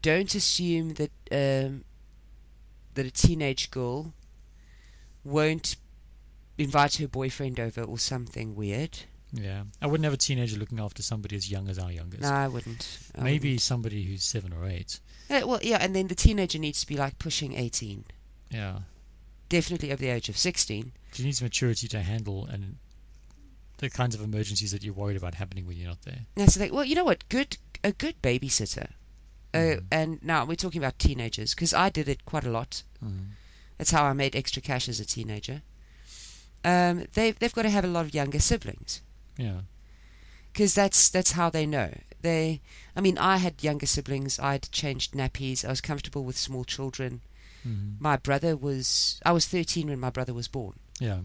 don't 0.02 0.34
assume 0.36 0.96
that 0.96 1.12
um, 1.32 1.84
that 2.98 3.06
a 3.06 3.12
teenage 3.12 3.72
girl 3.72 4.14
won't 5.24 5.76
invite 6.58 6.96
her 6.96 7.08
boyfriend 7.08 7.60
over 7.60 7.82
or 7.84 7.98
something 8.00 8.56
weird. 8.56 9.00
yeah 9.32 9.64
i 9.82 9.86
wouldn't 9.88 10.06
have 10.06 10.14
a 10.14 10.18
teenager 10.18 10.58
looking 10.58 10.80
after 10.80 11.02
somebody 11.04 11.36
as 11.36 11.52
young 11.52 11.68
as 11.70 11.78
our 11.78 11.92
youngest 11.92 12.24
No, 12.24 12.30
I 12.30 12.48
wouldn't. 12.48 13.00
I 13.16 13.22
maybe 13.24 13.58
somebody 13.58 14.04
who's 14.04 14.24
seven 14.24 14.52
or 14.54 14.66
eight 14.66 15.00
wouldn't. 15.30 15.44
Uh, 15.44 15.48
well, 15.48 15.60
yeah, 15.62 15.78
and 15.82 15.94
then 15.96 16.08
the 16.08 16.16
teenager 16.16 16.58
needs 16.60 16.80
to 16.82 16.88
be 16.88 16.96
like 16.98 17.20
pushing 17.20 17.54
18, 17.54 18.06
yeah 18.52 18.80
definitely 19.50 19.92
over 19.94 20.02
the 20.02 20.10
age 20.10 20.28
of 20.30 20.38
16. 20.38 20.92
she 21.14 21.24
needs 21.24 21.42
maturity 21.42 21.88
to 21.88 22.02
handle 22.02 22.46
and 22.52 22.78
the 23.78 23.90
kinds 23.90 24.16
of 24.16 24.22
emergencies 24.22 24.72
that 24.72 24.84
you're 24.84 24.94
worried 24.94 25.16
about 25.18 25.36
happening 25.36 25.68
when 25.68 25.78
you're 25.78 25.88
not 25.88 26.02
there 26.02 26.22
That's 26.36 26.56
the 26.56 26.60
thing. 26.62 26.74
Well, 26.74 26.84
you 26.84 26.96
know 26.96 27.04
what? 27.06 27.28
Good, 27.30 27.58
a 27.84 27.92
good 27.92 28.20
babysitter. 28.24 28.90
Uh, 29.54 29.58
Mhm. 29.58 29.86
and 29.92 30.24
now 30.24 30.46
we're 30.46 30.56
talking 30.56 30.82
about 30.84 31.00
teenagers 31.00 31.54
because 31.56 31.74
I 31.74 31.90
did 31.90 32.08
it 32.10 32.26
quite 32.26 32.44
a 32.46 32.52
lot. 32.52 32.84
mm-hmm. 33.04 33.32
That's 33.78 33.92
how 33.92 34.04
I 34.06 34.14
made 34.14 34.36
extra 34.36 34.62
cash 34.62 34.90
as 34.90 35.00
a 35.00 35.06
teenager. 35.06 35.62
Um, 36.64 37.06
they 37.14 37.32
they've 37.32 37.54
got 37.54 37.62
to 37.64 37.70
have 37.70 37.86
a 37.86 37.88
lot 37.88 38.06
of 38.06 38.14
younger 38.14 38.40
siblings. 38.40 39.02
yeah 39.38 39.62
because 40.52 40.74
that's 40.74 41.10
that's 41.10 41.34
how 41.34 41.50
they 41.52 41.66
know. 41.68 41.92
They, 42.22 42.62
I 42.96 43.02
mean, 43.02 43.18
I 43.20 43.38
had 43.38 43.64
younger 43.64 43.86
siblings. 43.86 44.40
I'd 44.40 44.72
changed 44.72 45.14
nappies. 45.14 45.64
I 45.64 45.68
was 45.70 45.82
comfortable 45.82 46.24
with 46.26 46.36
small 46.36 46.66
children. 46.66 47.22
mm-hmm. 47.66 47.98
My 48.04 48.18
brother 48.18 48.58
was. 48.58 49.20
I 49.24 49.32
was 49.34 49.46
13 49.48 49.88
when 49.88 50.00
my 50.00 50.10
brother 50.10 50.34
was 50.34 50.48
born. 50.48 50.80
yeah 51.00 51.20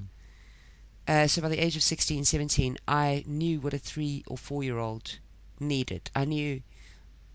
Uh, 1.08 1.26
so 1.26 1.40
by 1.42 1.48
the 1.48 1.58
age 1.64 1.76
of 1.76 1.82
16, 1.82 2.24
17, 2.26 2.76
I 2.86 3.24
knew 3.26 3.58
what 3.60 3.72
a 3.74 3.78
three 3.78 4.22
or 4.26 4.36
four 4.36 4.62
year 4.62 4.78
old 4.78 5.18
needed. 5.58 6.10
I 6.14 6.26
knew 6.26 6.60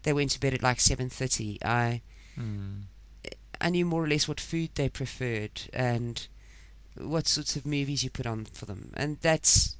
they 0.07 0.13
went 0.13 0.31
to 0.31 0.39
bed 0.39 0.53
at 0.53 0.63
like 0.63 0.79
7:30. 0.79 1.57
I 1.65 2.01
mm. 2.39 2.83
I 3.59 3.69
knew 3.69 3.85
more 3.85 4.03
or 4.05 4.07
less 4.07 4.25
what 4.27 4.39
food 4.39 4.69
they 4.75 4.87
preferred 4.87 5.69
and 5.73 6.25
what 6.95 7.27
sorts 7.27 7.57
of 7.57 7.65
movies 7.65 8.03
you 8.03 8.09
put 8.09 8.25
on 8.25 8.45
for 8.45 8.65
them, 8.65 8.93
and 8.95 9.17
that's 9.21 9.75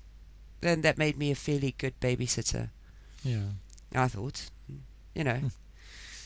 then 0.60 0.82
that 0.82 0.98
made 0.98 1.18
me 1.18 1.32
a 1.32 1.36
fairly 1.36 1.76
good 1.78 1.98
babysitter. 2.02 2.70
yeah 3.24 3.52
I 3.96 4.10
thought, 4.10 4.50
you 5.16 5.24
know, 5.24 5.40
Hmm. 5.40 5.48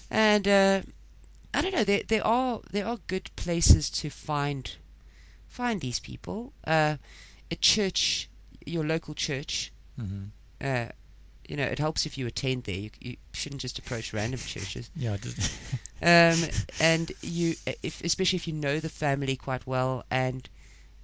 and 0.10 0.48
uh, 0.48 0.82
I 1.54 1.62
don't 1.62 1.76
know. 1.76 1.84
There 1.84 2.02
there 2.08 2.26
are 2.26 2.62
there 2.72 2.88
are 2.88 2.98
good 3.08 3.30
places 3.36 3.90
to 4.02 4.10
find 4.10 4.78
find 5.48 5.80
these 5.82 6.00
people. 6.00 6.54
Uh, 6.66 6.98
a 7.52 7.56
church, 7.56 8.30
your 8.66 8.84
local 8.86 9.14
church. 9.14 9.72
mm-hmm. 10.00 10.24
Uh, 10.60 10.90
you 11.48 11.56
know, 11.58 11.64
it 11.64 11.80
helps 11.80 12.06
if 12.06 12.18
you 12.18 12.28
attend 12.28 12.64
there. 12.64 12.76
You, 12.76 12.90
you 13.00 13.16
shouldn't 13.34 13.62
just 13.62 13.78
approach 13.80 14.14
random 14.14 14.40
churches. 14.40 14.90
yeah 14.96 15.18
Um, 16.04 16.50
and 16.80 17.12
you, 17.22 17.54
if, 17.84 18.04
especially 18.04 18.38
if 18.38 18.48
you 18.48 18.54
know 18.54 18.80
the 18.80 18.90
family 18.90 19.36
quite 19.36 19.68
well, 19.68 20.04
and 20.10 20.50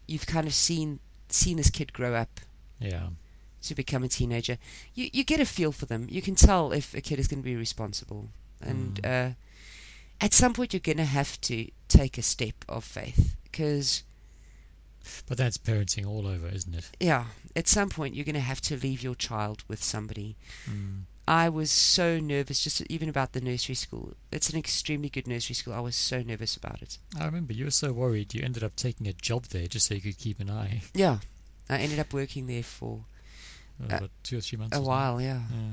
you've 0.07 0.25
kind 0.25 0.47
of 0.47 0.53
seen 0.53 0.99
seen 1.29 1.57
this 1.57 1.69
kid 1.69 1.91
grow 1.93 2.15
up 2.15 2.39
yeah 2.79 3.07
to 3.61 3.75
become 3.75 4.03
a 4.03 4.07
teenager, 4.07 4.57
you 4.95 5.09
you 5.13 5.23
get 5.23 5.39
a 5.39 5.45
feel 5.45 5.71
for 5.71 5.85
them. 5.85 6.07
You 6.09 6.21
can 6.23 6.33
tell 6.35 6.71
if 6.71 6.95
a 6.95 7.01
kid 7.01 7.19
is 7.19 7.27
going 7.27 7.41
to 7.43 7.45
be 7.45 7.55
responsible, 7.55 8.29
and 8.61 8.99
Mm. 9.03 9.05
uh, 9.31 9.33
at 10.19 10.33
some 10.33 10.53
point 10.53 10.73
you're 10.73 10.79
going 10.79 10.97
to 10.97 11.03
have 11.05 11.39
to 11.41 11.69
take 11.87 12.17
a 12.17 12.23
step 12.23 12.55
of 12.67 12.83
faith 12.83 13.35
because 13.43 14.03
but 15.27 15.37
that's 15.37 15.57
parenting 15.57 16.05
all 16.07 16.27
over 16.27 16.47
isn't 16.47 16.75
it 16.75 16.89
yeah, 16.99 17.25
at 17.55 17.67
some 17.67 17.89
point 17.89 18.15
you're 18.15 18.25
going 18.25 18.35
to 18.35 18.39
have 18.41 18.61
to 18.61 18.75
leave 18.77 19.01
your 19.03 19.15
child 19.15 19.63
with 19.67 19.83
somebody. 19.83 20.35
mm. 20.69 21.01
I 21.29 21.49
was 21.49 21.69
so 21.71 22.21
nervous, 22.21 22.63
just 22.63 22.81
even 22.89 23.09
about 23.09 23.33
the 23.33 23.41
nursery 23.41 23.75
school. 23.75 24.13
It's 24.31 24.49
an 24.49 24.57
extremely 24.57 25.09
good 25.09 25.27
nursery 25.27 25.55
school. 25.55 25.73
I 25.73 25.81
was 25.81 25.97
so 25.97 26.21
nervous 26.21 26.55
about 26.55 26.81
it. 26.81 26.99
i 27.19 27.25
remember 27.25 27.51
you 27.51 27.65
were 27.65 27.71
so 27.71 27.91
worried 27.91 28.33
you 28.33 28.41
ended 28.43 28.63
up 28.63 28.77
taking 28.77 29.07
a 29.07 29.13
job 29.13 29.43
there 29.47 29.67
just 29.67 29.87
so 29.87 29.95
you 29.95 30.01
could 30.01 30.17
keep 30.17 30.39
an 30.39 30.49
eye 30.49 30.83
Yeah, 30.93 31.17
I 31.69 31.79
ended 31.79 31.99
up 31.99 32.13
working 32.13 32.47
there 32.47 32.63
for 32.63 33.03
uh, 33.83 33.95
Uh, 33.95 34.07
two 34.23 34.37
or 34.37 34.41
three 34.41 34.57
months 34.57 34.77
a 34.77 34.81
while. 34.81 35.19
Yeah, 35.21 35.41
Yeah. 35.51 35.71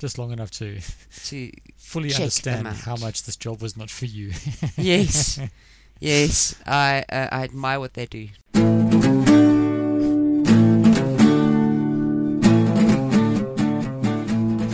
Just 0.00 0.18
long 0.18 0.32
enough 0.32 0.50
to 0.52 0.80
to 1.26 1.52
fully 1.76 2.12
understand 2.14 2.66
how 2.66 2.96
much 2.96 3.22
this 3.24 3.36
job 3.36 3.60
was 3.62 3.76
not 3.76 3.90
for 3.90 4.06
you. 4.06 4.32
yes, 4.76 5.38
yes. 6.00 6.56
I 6.66 7.04
uh, 7.08 7.28
I 7.30 7.44
admire 7.44 7.78
what 7.78 7.94
they 7.94 8.06
do. 8.06 8.28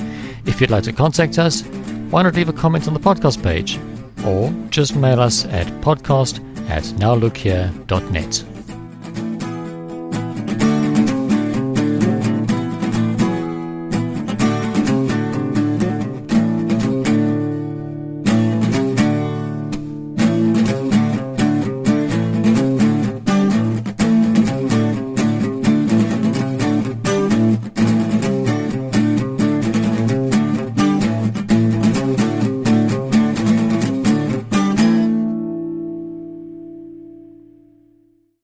If 0.46 0.60
you'd 0.60 0.70
like 0.70 0.84
to 0.84 0.92
contact 0.92 1.38
us, 1.38 1.62
why 2.10 2.22
not 2.22 2.36
leave 2.36 2.48
a 2.48 2.52
comment 2.52 2.86
on 2.86 2.94
the 2.94 3.00
podcast 3.00 3.42
page? 3.42 3.80
Or 4.24 4.52
just 4.70 4.94
mail 4.96 5.20
us 5.20 5.44
at 5.46 5.66
podcast 5.82 6.38
at 6.70 6.84
nowlookhere.net. 6.84 8.55